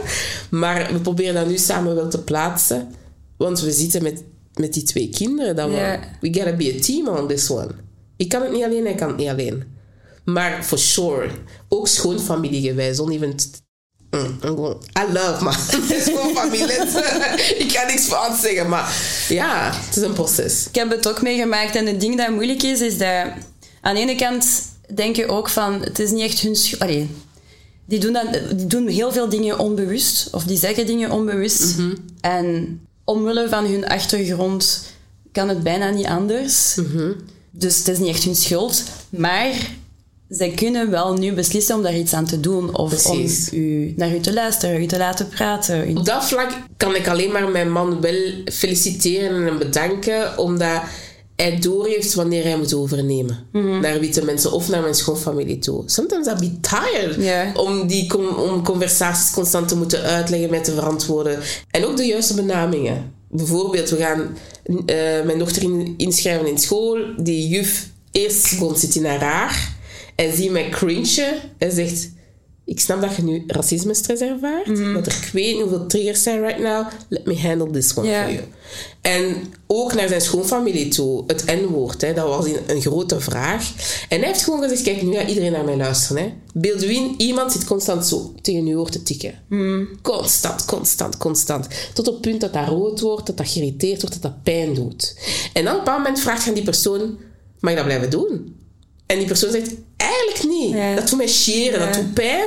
Maar 0.50 0.92
we 0.92 0.98
proberen 0.98 1.34
dat 1.34 1.48
nu 1.48 1.58
samen 1.58 1.94
wel 1.94 2.08
te 2.08 2.22
plaatsen. 2.22 2.94
Want 3.36 3.60
we 3.60 3.72
zitten 3.72 4.02
met, 4.02 4.22
met 4.54 4.72
die 4.72 4.82
twee 4.82 5.08
kinderen. 5.08 5.56
Dat 5.56 5.68
we, 5.68 5.98
we 6.20 6.34
gotta 6.34 6.56
be 6.56 6.74
a 6.78 6.80
team 6.82 7.08
on 7.08 7.28
this 7.28 7.50
one. 7.50 7.70
Ik 8.16 8.28
kan 8.28 8.42
het 8.42 8.52
niet 8.52 8.64
alleen, 8.64 8.84
hij 8.84 8.94
kan 8.94 9.08
het 9.08 9.16
niet 9.16 9.28
alleen. 9.28 9.64
Maar 10.24 10.64
for 10.64 10.78
sure, 10.78 11.28
ook 11.68 11.88
schoonfamiliegewijs, 11.88 12.96
don't 12.96 13.12
even... 13.12 13.36
t- 13.36 13.66
Mm, 14.10 14.18
I'm 14.20 14.40
gewoon- 14.40 14.82
I 14.98 15.12
love 15.12 15.44
man. 15.44 15.52
Schoonfamilie. 16.06 16.72
ik 17.64 17.70
kan 17.72 17.86
niks 17.86 18.04
van 18.04 18.36
zeggen, 18.36 18.68
maar 18.68 18.92
ja, 19.28 19.72
het 19.86 19.96
is 19.96 20.02
een 20.02 20.12
proces. 20.12 20.66
Ik 20.68 20.74
heb 20.74 20.90
het 20.90 21.08
ook 21.08 21.22
meegemaakt 21.22 21.74
en 21.76 21.86
het 21.86 22.00
ding 22.00 22.16
dat 22.16 22.30
moeilijk 22.30 22.62
is, 22.62 22.80
is 22.80 22.98
dat 22.98 23.26
aan 23.80 23.94
de 23.94 24.00
ene 24.00 24.14
kant 24.14 24.46
denk 24.94 25.16
je 25.16 25.28
ook 25.28 25.48
van, 25.48 25.80
het 25.82 25.98
is 25.98 26.10
niet 26.10 26.22
echt 26.22 26.40
hun 26.40 26.56
schuld. 26.56 27.06
Die 27.84 27.98
doen, 27.98 28.12
dat, 28.12 28.26
die 28.56 28.66
doen 28.66 28.86
heel 28.88 29.12
veel 29.12 29.28
dingen 29.28 29.58
onbewust, 29.58 30.28
of 30.32 30.44
die 30.44 30.58
zeggen 30.58 30.86
dingen 30.86 31.10
onbewust. 31.10 31.74
En 32.20 32.80
omwille 33.04 33.48
van 33.48 33.64
hun 33.66 33.86
achtergrond 33.86 34.82
kan 35.32 35.48
het 35.48 35.62
bijna 35.62 35.90
niet 35.90 36.06
anders. 36.06 36.74
Dus 37.50 37.78
het 37.78 37.88
is 37.88 37.98
niet 37.98 38.08
echt 38.08 38.24
hun 38.24 38.36
schuld. 38.36 38.82
Maar 39.10 39.52
zij 40.28 40.50
kunnen 40.50 40.90
wel 40.90 41.14
nu 41.14 41.32
beslissen 41.32 41.76
om 41.76 41.82
daar 41.82 41.96
iets 41.96 42.14
aan 42.14 42.26
te 42.26 42.40
doen. 42.40 42.76
Of 42.76 42.88
Precies. 42.88 43.50
om 43.52 43.58
u, 43.58 43.92
naar 43.96 44.14
u 44.14 44.20
te 44.20 44.32
luisteren, 44.32 44.82
u 44.82 44.86
te 44.86 44.98
laten 44.98 45.28
praten. 45.28 45.96
Op 45.96 46.04
dat 46.04 46.24
vlak 46.24 46.50
kan 46.76 46.94
ik 46.94 47.08
alleen 47.08 47.32
maar 47.32 47.48
mijn 47.48 47.72
man 47.72 48.00
wel 48.00 48.20
feliciteren 48.44 49.36
en 49.36 49.44
hem 49.44 49.58
bedanken, 49.58 50.38
omdat 50.38 50.80
hij 51.36 51.58
doorheeft 51.58 52.14
wanneer 52.14 52.42
hij 52.44 52.56
moet 52.58 52.74
overnemen. 52.74 53.38
Naar 53.80 54.00
witte 54.00 54.24
mensen 54.24 54.52
of 54.52 54.68
naar 54.68 54.80
mijn 54.82 54.94
schoonfamilie 54.94 55.58
toe. 55.58 55.82
Sometimes 55.86 56.26
I 56.26 56.34
be 56.34 56.60
tired 56.60 57.56
om 57.56 57.86
die 57.86 58.14
om 58.38 58.64
conversaties 58.64 59.30
constant 59.30 59.68
te 59.68 59.76
moeten 59.76 60.02
uitleggen, 60.02 60.50
met 60.50 60.64
te 60.64 60.72
verantwoorden. 60.74 61.38
En 61.70 61.84
ook 61.84 61.96
de 61.96 62.04
juiste 62.06 62.34
benamingen. 62.34 63.12
Bijvoorbeeld, 63.30 63.90
we 63.90 63.96
gaan 63.96 64.36
eh, 64.86 64.96
mijn 65.24 65.38
dochter 65.38 65.62
in- 65.62 65.94
inschrijven 65.96 66.46
in 66.46 66.58
school. 66.58 66.98
Die 67.16 67.48
juf, 67.48 67.86
eerste 68.12 68.48
seconde 68.48 68.78
zit 68.78 68.94
in 68.94 69.04
haar 69.04 69.20
haar. 69.22 69.76
En 70.18 70.36
zie 70.36 70.50
mij 70.50 70.68
cringen 70.68 71.34
en 71.58 71.72
zegt... 71.72 72.10
Ik 72.64 72.80
snap 72.80 73.00
dat 73.00 73.16
je 73.16 73.22
nu 73.22 73.44
racisme-stress 73.46 74.22
ervaart. 74.22 74.66
Dat 74.66 75.06
er 75.06 75.18
ik 75.22 75.30
weet 75.32 75.52
niet 75.52 75.62
hoeveel 75.62 75.86
triggers 75.86 76.22
zijn 76.22 76.40
right 76.40 76.58
now. 76.58 76.86
Let 77.08 77.26
me 77.26 77.40
handle 77.40 77.70
this 77.70 77.94
one 77.94 78.06
for 78.06 78.32
you. 78.32 78.40
En 79.00 79.36
ook 79.66 79.94
naar 79.94 80.08
zijn 80.08 80.20
schoonfamilie 80.20 80.88
toe. 80.88 81.24
Het 81.26 81.44
N-woord, 81.46 82.00
hè, 82.00 82.14
dat 82.14 82.28
was 82.28 82.46
een, 82.46 82.58
een 82.66 82.80
grote 82.80 83.20
vraag. 83.20 83.72
En 84.08 84.18
hij 84.18 84.28
heeft 84.28 84.42
gewoon 84.42 84.62
gezegd, 84.62 84.82
kijk, 84.82 85.02
nu 85.02 85.16
gaat 85.16 85.28
iedereen 85.28 85.52
naar 85.52 85.64
mij 85.64 85.76
luisteren. 85.76 86.22
Hè. 86.22 86.32
Beeld 86.54 86.84
u 86.84 86.94
in, 86.94 87.14
iemand 87.16 87.52
zit 87.52 87.64
constant 87.64 88.06
zo 88.06 88.32
tegen 88.42 88.66
uw 88.66 88.78
oor 88.78 88.90
te 88.90 89.02
tikken. 89.02 89.34
Constant, 90.02 90.64
constant, 90.64 91.16
constant. 91.16 91.66
Tot 91.94 92.08
op 92.08 92.12
het 92.12 92.22
punt 92.22 92.40
dat 92.40 92.52
dat 92.52 92.68
rood 92.68 93.00
wordt, 93.00 93.26
dat 93.26 93.36
dat 93.36 93.48
geïrriteerd 93.48 94.00
wordt, 94.00 94.22
dat 94.22 94.32
dat 94.32 94.42
pijn 94.42 94.74
doet. 94.74 95.18
En 95.52 95.64
dan 95.64 95.72
op 95.72 95.78
een 95.78 95.84
bepaald 95.84 96.02
moment 96.02 96.20
vraagt 96.20 96.42
je 96.42 96.48
aan 96.48 96.54
die 96.54 96.64
persoon, 96.64 97.18
mag 97.60 97.70
ik 97.70 97.76
dat 97.76 97.86
blijven 97.86 98.10
doen? 98.10 98.56
En 99.06 99.18
die 99.18 99.26
persoon 99.26 99.50
zegt, 99.50 99.70
eigenlijk 99.98 100.44
niet. 100.44 100.72
Ja. 100.74 100.94
Dat 100.94 101.08
doet 101.08 101.16
mij 101.18 101.28
chieren, 101.28 101.78
dat 101.80 101.94
Ja. 101.94 102.00
doet 102.02 102.14
pijn. 102.14 102.46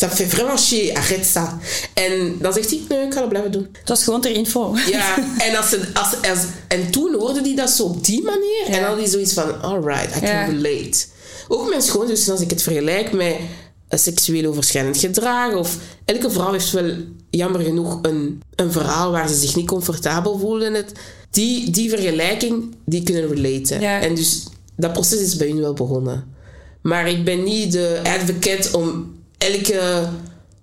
Me 0.00 0.08
fait 0.08 0.28
vraiment 0.32 0.60
chier, 0.60 0.94
arrête 0.96 1.24
ça. 1.32 1.58
En 1.94 2.36
dan 2.38 2.52
zegt 2.52 2.70
hij, 2.70 2.80
nee, 2.88 3.06
ik 3.06 3.12
ga 3.12 3.20
dat 3.20 3.28
blijven 3.28 3.52
doen. 3.52 3.68
Het 3.78 3.88
was 3.88 4.04
gewoon 4.04 4.20
ter 4.20 4.30
info. 4.30 4.74
Ja, 4.90 5.16
en, 5.46 5.56
als 5.56 5.68
ze, 5.68 5.80
als, 5.94 6.28
als, 6.30 6.38
en 6.68 6.90
toen 6.90 7.14
hoorde 7.14 7.40
hij 7.40 7.54
dat 7.54 7.70
zo 7.70 7.82
op 7.84 8.04
die 8.04 8.22
manier. 8.22 8.64
En 8.66 8.72
dan 8.72 8.82
had 8.82 8.96
hij 8.98 9.06
zoiets 9.08 9.32
van, 9.32 9.62
alright, 9.62 10.16
I 10.16 10.20
can 10.20 10.46
relate. 10.50 11.04
Ook 11.48 11.68
mijn 11.68 11.82
schoonzus, 11.82 12.28
als 12.28 12.40
ik 12.40 12.50
het 12.50 12.62
vergelijk 12.62 13.12
met 13.12 13.36
seksueel 13.88 14.48
overschrijdend 14.50 14.98
gedrag. 14.98 15.54
Of 15.54 15.76
elke 16.04 16.30
vrouw 16.30 16.52
heeft 16.52 16.70
wel, 16.70 16.90
jammer 17.30 17.60
genoeg, 17.60 17.98
een, 18.02 18.42
een 18.54 18.72
verhaal 18.72 19.10
waar 19.10 19.28
ze 19.28 19.34
zich 19.34 19.56
niet 19.56 19.66
comfortabel 19.66 20.38
voelen. 20.38 20.66
in 20.68 20.74
Het, 20.74 20.92
die, 21.30 21.70
die 21.70 21.88
vergelijking, 21.90 22.74
die 22.84 23.02
kunnen 23.02 23.28
relaten. 23.34 23.80
Ja. 23.80 24.00
En 24.00 24.14
dus 24.14 24.42
dat 24.76 24.92
proces 24.92 25.20
is 25.20 25.36
bij 25.36 25.48
hun 25.48 25.60
wel 25.60 25.74
begonnen. 25.74 26.38
Maar 26.80 27.08
ik 27.08 27.24
ben 27.24 27.44
niet 27.44 27.72
de 27.72 28.00
advocate 28.02 28.76
om 28.78 29.14
elke 29.38 30.08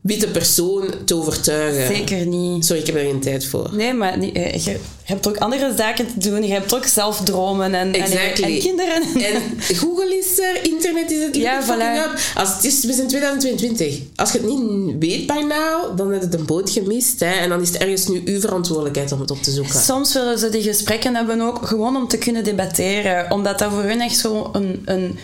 witte 0.08 0.28
persoon 0.28 0.90
te 1.06 1.16
overtuigen. 1.16 1.96
Zeker 1.96 2.26
niet. 2.26 2.66
Sorry, 2.66 2.82
ik 2.82 2.88
heb 2.88 2.96
er 2.96 3.02
geen 3.02 3.20
tijd 3.20 3.46
voor. 3.46 3.70
Nee, 3.74 3.94
maar 3.94 4.20
eh, 4.20 4.66
je 4.66 4.80
hebt 5.04 5.28
ook 5.28 5.38
andere 5.38 5.74
zaken 5.78 6.06
te 6.08 6.30
doen. 6.30 6.44
Je 6.44 6.54
hebt 6.54 6.76
ook 6.76 6.86
zelf 6.86 7.22
dromen 7.24 7.74
en, 7.74 7.94
en, 7.94 8.02
Exactly. 8.02 8.44
en 8.44 8.60
kinderen. 8.60 9.02
En 9.02 9.42
Google 9.82 10.18
is 10.18 10.40
er, 10.40 10.72
internet 10.72 11.12
is 11.12 11.24
het, 11.24 11.36
Ja, 11.36 11.64
voilà. 11.64 12.10
up. 12.10 12.20
Als 12.36 12.54
het 12.56 12.64
is, 12.64 12.84
we 12.84 12.94
zijn 12.94 13.08
2022. 13.08 14.00
Als 14.16 14.32
je 14.32 14.38
het 14.38 14.48
niet 14.48 14.96
weet 15.00 15.28
now, 15.28 15.98
dan 15.98 16.12
heb 16.12 16.22
je 16.22 16.26
het 16.28 16.40
een 16.40 16.46
boot 16.46 16.70
gemist. 16.70 17.20
Hè, 17.20 17.32
en 17.32 17.50
dan 17.50 17.62
is 17.62 17.68
het 17.68 17.78
ergens 17.78 18.08
nu 18.08 18.22
uw 18.26 18.40
verantwoordelijkheid 18.40 19.12
om 19.12 19.20
het 19.20 19.32
op 19.32 19.42
te 19.44 19.52
zoeken. 19.52 19.80
Soms 19.80 20.14
willen 20.14 20.40
ze 20.40 20.50
die 20.50 20.62
gesprekken 20.62 21.16
hebben 21.16 21.42
ook 21.42 21.68
gewoon 21.68 21.96
om 21.96 22.08
te 22.08 22.18
kunnen 22.18 22.44
debatteren. 22.44 23.32
Omdat 23.32 23.60
dat 23.60 23.72
voor 23.72 23.84
hun 23.84 24.02
echt 24.02 24.18
zo 24.18 24.50
een, 24.54 24.82
een, 24.86 25.20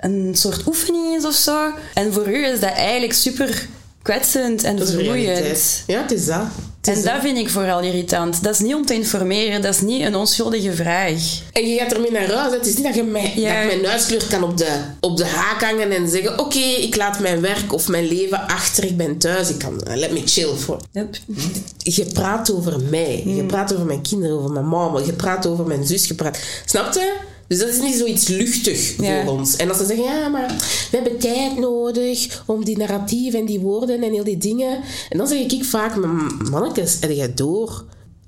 een 0.00 0.30
soort 0.34 0.66
oefening 0.66 1.16
is 1.16 1.24
of 1.24 1.34
zo. 1.34 1.70
En 1.94 2.12
voor 2.12 2.28
u 2.28 2.46
is 2.46 2.60
dat 2.60 2.72
eigenlijk 2.72 3.12
super 3.12 3.66
kwetsend 4.02 4.64
en 4.64 4.76
Dat 4.76 4.90
vermoeiend. 4.90 5.82
Ja, 5.86 6.00
het 6.02 6.10
is 6.12 6.26
dat. 6.26 6.42
Het 6.80 6.96
is 6.96 7.04
En 7.04 7.12
dat 7.12 7.20
vind 7.22 7.38
ik 7.38 7.50
vooral 7.50 7.80
irritant. 7.80 8.42
Dat 8.42 8.54
is 8.54 8.60
niet 8.60 8.74
om 8.74 8.86
te 8.86 8.94
informeren, 8.94 9.62
dat 9.62 9.74
is 9.74 9.80
niet 9.80 10.02
een 10.02 10.14
onschuldige 10.14 10.72
vraag. 10.72 11.20
En 11.52 11.68
je 11.68 11.78
gaat 11.78 11.92
ermee 11.92 12.10
naar 12.10 12.32
huis. 12.32 12.52
Het 12.52 12.66
is 12.66 12.74
niet 12.74 12.84
dat 12.84 12.94
je 12.94 13.02
mij, 13.02 13.32
Ja. 13.36 13.62
dat 13.62 13.72
ik 13.72 13.80
mijn 13.80 13.90
huiskleur 13.90 14.26
kan 14.30 14.42
op 14.42 14.56
de, 14.56 14.78
op 15.00 15.16
de 15.16 15.24
haak 15.24 15.62
hangen 15.62 15.90
en 15.90 16.08
zeggen: 16.08 16.38
Oké, 16.38 16.58
ik 16.58 16.96
laat 16.96 17.18
mijn 17.18 17.40
werk 17.40 17.72
of 17.72 17.88
mijn 17.88 18.06
leven 18.08 18.46
achter. 18.46 18.84
Ik 18.84 18.96
ben 18.96 19.18
thuis. 19.18 19.48
Ik 19.50 19.58
kan, 19.58 19.80
uh, 19.88 19.96
let 19.96 20.12
me 20.12 20.22
chill 20.24 20.54
voor. 20.54 20.80
Yep. 20.92 21.16
Je 21.78 22.04
praat 22.12 22.52
over 22.52 22.80
mij. 22.90 23.22
Je 23.26 23.44
praat 23.44 23.72
over 23.74 23.86
mijn 23.86 24.02
kinderen, 24.02 24.36
over 24.38 24.50
mijn 24.50 24.68
mama. 24.68 25.00
Je 25.00 25.12
praat 25.12 25.46
over 25.46 25.66
mijn 25.66 25.86
zus. 25.86 26.06
Je 26.06 26.14
praat... 26.14 26.38
Snap 26.64 26.92
je? 26.94 27.12
Dus 27.50 27.58
dat 27.58 27.68
is 27.68 27.80
niet 27.80 27.94
zoiets 27.94 28.28
luchtig 28.28 28.94
Ja. 29.00 29.24
voor 29.24 29.32
ons. 29.32 29.56
En 29.56 29.68
als 29.68 29.78
ze 29.78 29.86
zeggen, 29.86 30.04
ja, 30.04 30.28
maar 30.28 30.48
we 30.90 30.96
hebben 30.96 31.18
tijd 31.18 31.58
nodig 31.58 32.42
om 32.46 32.64
die 32.64 32.76
narratief 32.76 33.34
en 33.34 33.44
die 33.44 33.60
woorden 33.60 34.02
en 34.02 34.12
heel 34.12 34.24
die 34.24 34.38
dingen. 34.38 34.80
En 35.08 35.18
dan 35.18 35.26
zeg 35.28 35.38
ik 35.38 35.64
vaak, 35.64 35.96
"Maar 35.96 36.32
mannetjes, 36.50 36.96
heb 37.00 37.10
jij 37.10 37.34
door? 37.34 37.84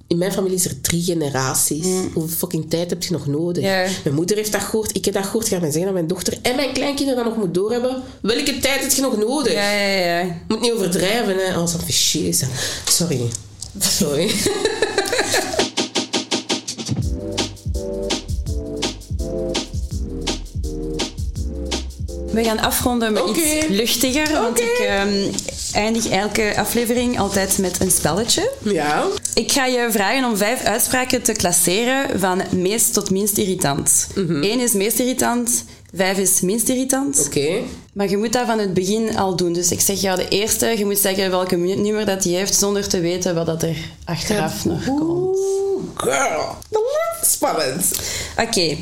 in 0.07 0.19
mijn 0.19 0.33
familie 0.33 0.57
is 0.57 0.65
er 0.65 0.81
drie 0.81 1.03
generaties. 1.03 1.87
Hoeveel 2.15 2.37
fucking 2.37 2.71
tijd 2.71 2.91
heb 2.91 3.03
je 3.03 3.13
nog 3.13 3.27
nodig? 3.27 3.63
Mijn 4.05 4.15
moeder 4.15 4.37
heeft 4.37 4.53
dat 4.53 4.61
gehoord, 4.61 4.97
ik 4.97 5.05
heb 5.05 5.15
dat 5.15 5.25
gehoord. 5.25 5.49
Ga 5.49 5.59
mij 5.59 5.65
zeggen 5.71 5.85
dat 5.85 5.93
mijn 5.93 6.07
dochter 6.07 6.39
en 6.43 6.57
mijn 6.57 6.73
kleinkinderen 6.73 7.25
dat 7.25 7.35
nog 7.35 7.45
moet 7.45 7.55
doorhebben. 7.55 8.03
Welke 8.23 8.59
tijd 8.59 8.81
heb 8.81 8.91
je 8.93 9.01
nog 9.01 9.17
nodig? 9.17 9.53
Ja, 9.53 9.71
ja, 9.73 10.21
ja. 10.21 10.37
Moet 10.49 10.61
niet 10.61 10.73
overdrijven, 10.73 11.37
hè. 11.37 11.55
Als 11.55 11.73
dat 11.73 11.83
is. 11.87 12.17
Sorry. 12.85 13.21
Sorry. 13.99 14.31
We 22.33 22.45
gaan 22.45 22.61
afronden 22.61 23.13
met 23.13 23.23
iets 23.37 23.67
luchtiger. 23.69 24.33
Want 24.33 24.61
ik 24.61 24.79
ehm, 24.87 25.31
eindig 25.73 26.09
elke 26.09 26.53
aflevering 26.57 27.19
altijd 27.19 27.59
met 27.59 27.81
een 27.81 27.91
spelletje. 27.91 28.51
ja. 28.63 29.05
Ik 29.35 29.53
ga 29.53 29.67
je 29.67 29.89
vragen 29.91 30.25
om 30.25 30.37
vijf 30.37 30.63
uitspraken 30.65 31.23
te 31.23 31.33
klasseren 31.33 32.21
van 32.21 32.43
meest 32.51 32.93
tot 32.93 33.11
minst 33.11 33.39
irritant. 33.39 34.07
Eén 34.15 34.61
is 34.61 34.73
meest 34.73 34.99
irritant, 34.99 35.65
vijf 35.95 36.19
is 36.19 36.41
minst 36.41 36.69
irritant. 36.69 37.23
Oké. 37.27 37.49
Maar 37.93 38.09
je 38.09 38.17
moet 38.17 38.33
dat 38.33 38.47
van 38.47 38.59
het 38.59 38.75
begin 38.75 39.17
al 39.17 39.37
doen. 39.37 39.53
Dus 39.53 39.71
ik 39.71 39.81
zeg 39.81 40.01
jou 40.01 40.17
de 40.17 40.29
eerste, 40.29 40.67
je 40.67 40.85
moet 40.85 40.99
zeggen 40.99 41.31
welke 41.31 41.57
nummer 41.57 42.07
dat 42.07 42.23
die 42.23 42.37
heeft 42.37 42.55
zonder 42.55 42.89
te 42.89 43.01
weten 43.01 43.35
wat 43.35 43.47
dat 43.47 43.63
er 43.63 43.77
achteraf 44.05 44.65
nog 44.65 44.85
komt. 44.85 45.01
Oeh, 45.01 45.83
girl. 45.95 46.57
Spannend. 47.25 47.91
Oké, 48.39 48.77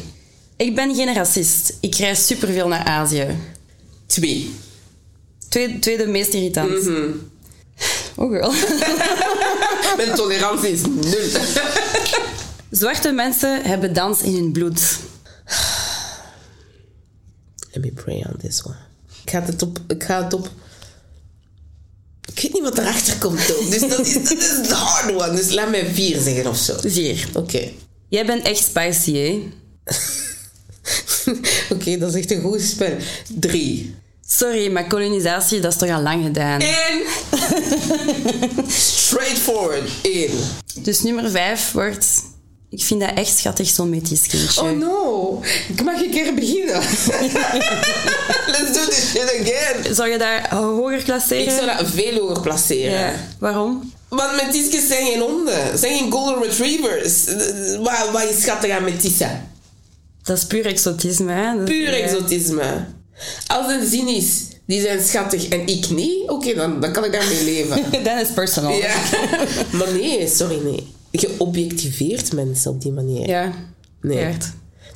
ik 0.60 0.74
ben 0.74 0.94
geen 0.94 1.14
racist. 1.14 1.76
Ik 1.80 1.94
reis 1.94 2.26
superveel 2.26 2.68
naar 2.68 2.84
Azië. 2.84 3.26
Twee. 4.06 4.54
Tweede, 5.48 5.78
tweede 5.78 6.06
meest 6.06 6.34
irritant. 6.34 6.88
Oh 8.16 8.30
girl. 8.30 8.52
Mijn 9.96 10.14
tolerantie 10.14 10.70
is 10.70 10.80
nul. 10.80 11.40
Zwarte 12.80 13.12
mensen 13.12 13.62
hebben 13.62 13.92
dans 13.92 14.20
in 14.22 14.34
hun 14.34 14.52
bloed. 14.52 14.98
Let 17.72 17.84
me 17.84 17.92
pray 17.92 18.24
on 18.28 18.36
this 18.38 18.64
one. 18.64 18.76
Ik 19.24 19.30
ga 19.30 19.42
het 19.42 19.62
op... 19.62 19.78
Ik 19.86 20.02
ga 20.02 20.24
het 20.24 20.32
op... 20.32 20.50
Ik 22.34 22.40
weet 22.40 22.52
niet 22.52 22.62
wat 22.62 22.78
erachter 22.78 23.16
komt 23.18 23.56
ook. 23.56 23.70
Dus 23.70 23.80
dat 23.80 24.06
is, 24.06 24.12
dat 24.12 24.38
is 24.38 24.68
de 24.68 24.74
hard 24.74 25.14
one. 25.14 25.36
Dus 25.36 25.50
laat 25.50 25.70
mij 25.70 25.86
vier 25.94 26.20
zeggen 26.20 26.46
of 26.46 26.56
zo. 26.56 26.74
Vier. 26.80 27.28
Oké. 27.34 27.70
Jij 28.08 28.26
bent 28.26 28.42
echt 28.42 28.64
spicy, 28.64 29.14
hè? 29.14 29.48
Oké, 31.74 31.98
dat 31.98 32.08
is 32.08 32.14
echt 32.14 32.30
een 32.30 32.40
goed 32.40 32.60
spel. 32.60 32.96
Drie. 33.28 33.94
Sorry, 34.26 34.72
maar 34.72 34.86
kolonisatie, 34.86 35.60
dat 35.60 35.72
is 35.72 35.78
toch 35.78 35.90
al 35.90 36.02
lang 36.02 36.24
gedaan. 36.24 36.60
En... 36.60 37.02
Straightforward. 38.70 39.90
Eén. 40.02 40.30
Dus 40.74 41.02
nummer 41.02 41.30
vijf 41.30 41.72
wordt... 41.72 42.06
Ik 42.70 42.82
vind 42.82 43.00
dat 43.00 43.10
echt 43.14 43.38
schattig, 43.38 43.68
zo'n 43.68 43.90
metis 43.90 44.26
kindje. 44.26 44.60
Oh 44.60 44.70
no. 44.70 45.42
Ik 45.68 45.82
mag 45.82 46.02
een 46.02 46.10
keer 46.10 46.34
beginnen. 46.34 46.74
Let's 48.52 48.72
do 48.72 48.84
this 48.88 49.10
shit 49.10 49.40
again. 49.40 49.94
Zou 49.94 50.08
je 50.08 50.18
daar 50.18 50.54
hoger 50.54 51.02
klasseren? 51.02 51.42
Ik 51.42 51.50
zou 51.50 51.66
dat 51.66 51.86
veel 51.94 52.18
hoger 52.18 52.40
placeren. 52.40 53.00
Ja. 53.00 53.14
Waarom? 53.38 53.92
Want 54.08 54.42
metisjes 54.44 54.86
zijn 54.86 55.06
geen 55.06 55.20
honden. 55.20 55.78
zijn 55.78 55.98
geen 55.98 56.10
golden 56.10 56.42
retrievers. 56.42 57.24
Wat, 57.78 58.10
wat 58.12 58.30
is 58.30 58.42
schattig 58.42 58.70
aan 58.70 58.84
metissen? 58.84 59.48
Dat 60.22 60.36
is 60.36 60.44
puur 60.44 60.66
exotisme, 60.66 61.32
hè? 61.32 61.56
Dat- 61.56 61.64
Puur 61.64 61.96
ja. 61.98 62.04
exotisme. 62.04 62.84
Als 63.46 63.72
een 63.72 63.86
zin 63.86 64.08
is, 64.08 64.42
die 64.66 64.80
zijn 64.80 65.02
schattig 65.02 65.48
en 65.48 65.66
ik 65.66 65.90
niet, 65.90 66.28
oké, 66.30 66.54
dan, 66.54 66.80
dan 66.80 66.92
kan 66.92 67.04
ik 67.04 67.12
daarmee 67.12 67.44
leven. 67.44 67.82
Dat 68.04 68.20
is 68.20 68.28
personal. 68.34 68.72
ja. 68.72 68.94
Maar 69.78 69.92
nee, 69.92 70.28
sorry, 70.28 70.58
nee. 70.64 70.86
Je 71.10 71.34
objectiveert 71.38 72.32
mensen 72.32 72.70
op 72.70 72.82
die 72.82 72.92
manier. 72.92 73.28
Ja. 73.28 73.52
Nee. 74.02 74.36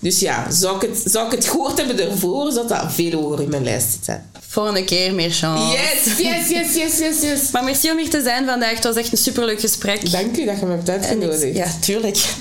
Dus 0.01 0.21
ja, 0.21 0.51
zou 0.51 0.77
ik, 0.77 0.83
het, 0.91 1.03
zou 1.13 1.27
ik 1.27 1.33
het 1.33 1.45
gehoord 1.45 1.77
hebben 1.77 2.11
ervoor, 2.11 2.53
zou 2.53 2.69
dat 2.69 2.93
veel 2.93 3.21
hoger 3.23 3.41
in 3.43 3.49
mijn 3.51 3.65
lijst 3.65 3.91
zitten. 3.91 4.31
Volgende 4.55 4.85
keer 4.85 5.15
meer 5.15 5.31
chance. 5.31 5.73
Yes, 5.79 6.19
yes, 6.19 6.49
yes, 6.49 6.75
yes, 6.75 6.99
yes, 6.99 7.21
yes. 7.23 7.51
Maar 7.53 7.65
merci 7.65 7.91
om 7.91 7.99
hier 7.99 8.11
te 8.11 8.23
zijn 8.23 8.47
vandaag. 8.47 8.75
Het 8.75 8.85
was 8.85 8.97
echt 8.97 9.13
een 9.13 9.19
superleuk 9.19 9.61
gesprek. 9.61 10.11
Dank 10.11 10.37
u 10.37 10.45
dat 10.45 10.61
je 10.61 10.67
me 10.67 10.73
hebt 10.73 10.89
uitgenodigd. 10.91 11.57
ja, 11.57 11.67
tuurlijk. 11.81 12.17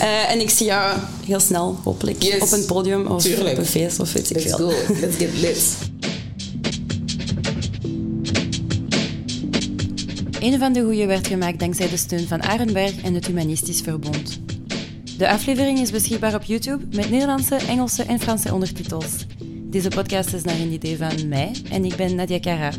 Eh, 0.00 0.30
en 0.30 0.40
ik 0.40 0.50
zie 0.50 0.66
jou 0.66 0.96
heel 1.26 1.40
snel, 1.40 1.78
hopelijk, 1.84 2.22
Yes. 2.22 2.40
op 2.42 2.52
een 2.52 2.64
podium 2.66 3.06
of 3.06 3.22
Tuurlijk. 3.22 3.50
op 3.50 3.58
een 3.58 3.66
feest 3.66 4.00
of 4.00 4.12
weet 4.12 4.30
ik 4.30 4.36
Let's 4.36 4.54
veel. 4.56 4.70
go. 4.70 4.74
Let's 5.00 5.16
get 5.16 5.28
lit. 5.40 5.58
Een 10.40 10.58
van 10.58 10.72
de 10.72 10.80
goeie 10.82 11.06
werd 11.06 11.26
gemaakt 11.26 11.58
dankzij 11.58 11.88
de 11.88 11.96
steun 11.96 12.26
van 12.28 12.42
Arenberg 12.42 12.92
en 13.02 13.14
het 13.14 13.26
Humanistisch 13.26 13.80
Verbond. 13.80 14.38
De 15.18 15.28
aflevering 15.28 15.78
is 15.80 15.90
beschikbaar 15.90 16.34
op 16.34 16.42
YouTube 16.42 16.84
met 16.96 17.10
Nederlandse, 17.10 17.54
Engelse 17.54 18.02
en 18.02 18.20
Franse 18.20 18.52
ondertitels. 18.54 19.04
Deze 19.70 19.88
podcast 19.88 20.32
is 20.32 20.42
naar 20.42 20.58
een 20.58 20.72
idee 20.72 20.96
van 20.96 21.28
mij 21.28 21.52
en 21.70 21.84
ik 21.84 21.96
ben 21.96 22.14
Nadia 22.14 22.40
Cara. 22.40 22.72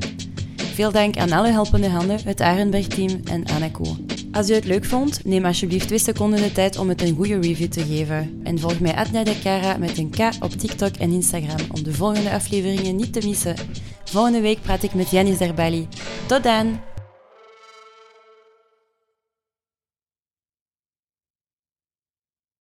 Veel 0.56 0.92
dank 0.92 1.18
aan 1.18 1.32
alle 1.32 1.48
helpende 1.48 1.90
handen, 1.90 2.20
het 2.24 2.42
Arenberg-team 2.42 3.22
en 3.24 3.48
Anako. 3.48 3.96
Als 4.32 4.50
u 4.50 4.54
het 4.54 4.66
leuk 4.66 4.86
vond, 4.86 5.26
neem 5.26 5.46
alsjeblieft 5.46 5.88
twee 5.88 6.00
seconden 6.00 6.42
de 6.42 6.52
tijd 6.52 6.78
om 6.78 6.90
het 6.90 7.02
een 7.02 7.16
goede 7.16 7.40
review 7.40 7.68
te 7.68 7.84
geven. 7.84 8.40
En 8.44 8.60
volg 8.60 8.80
mij 8.80 9.06
Nadia 9.12 9.34
Cara 9.44 9.78
met 9.78 9.98
een 9.98 10.10
K 10.10 10.44
op 10.44 10.52
TikTok 10.52 10.96
en 10.96 11.12
Instagram 11.12 11.68
om 11.72 11.84
de 11.84 11.94
volgende 11.94 12.32
afleveringen 12.32 12.96
niet 12.96 13.14
te 13.14 13.28
missen. 13.28 13.56
Volgende 14.04 14.42
week 14.42 14.62
praat 14.62 14.84
ik 14.84 14.94
met 14.94 15.10
Janis 15.10 15.38
Derbali. 15.38 15.88
Tot 16.28 16.44
dan! 16.44 16.80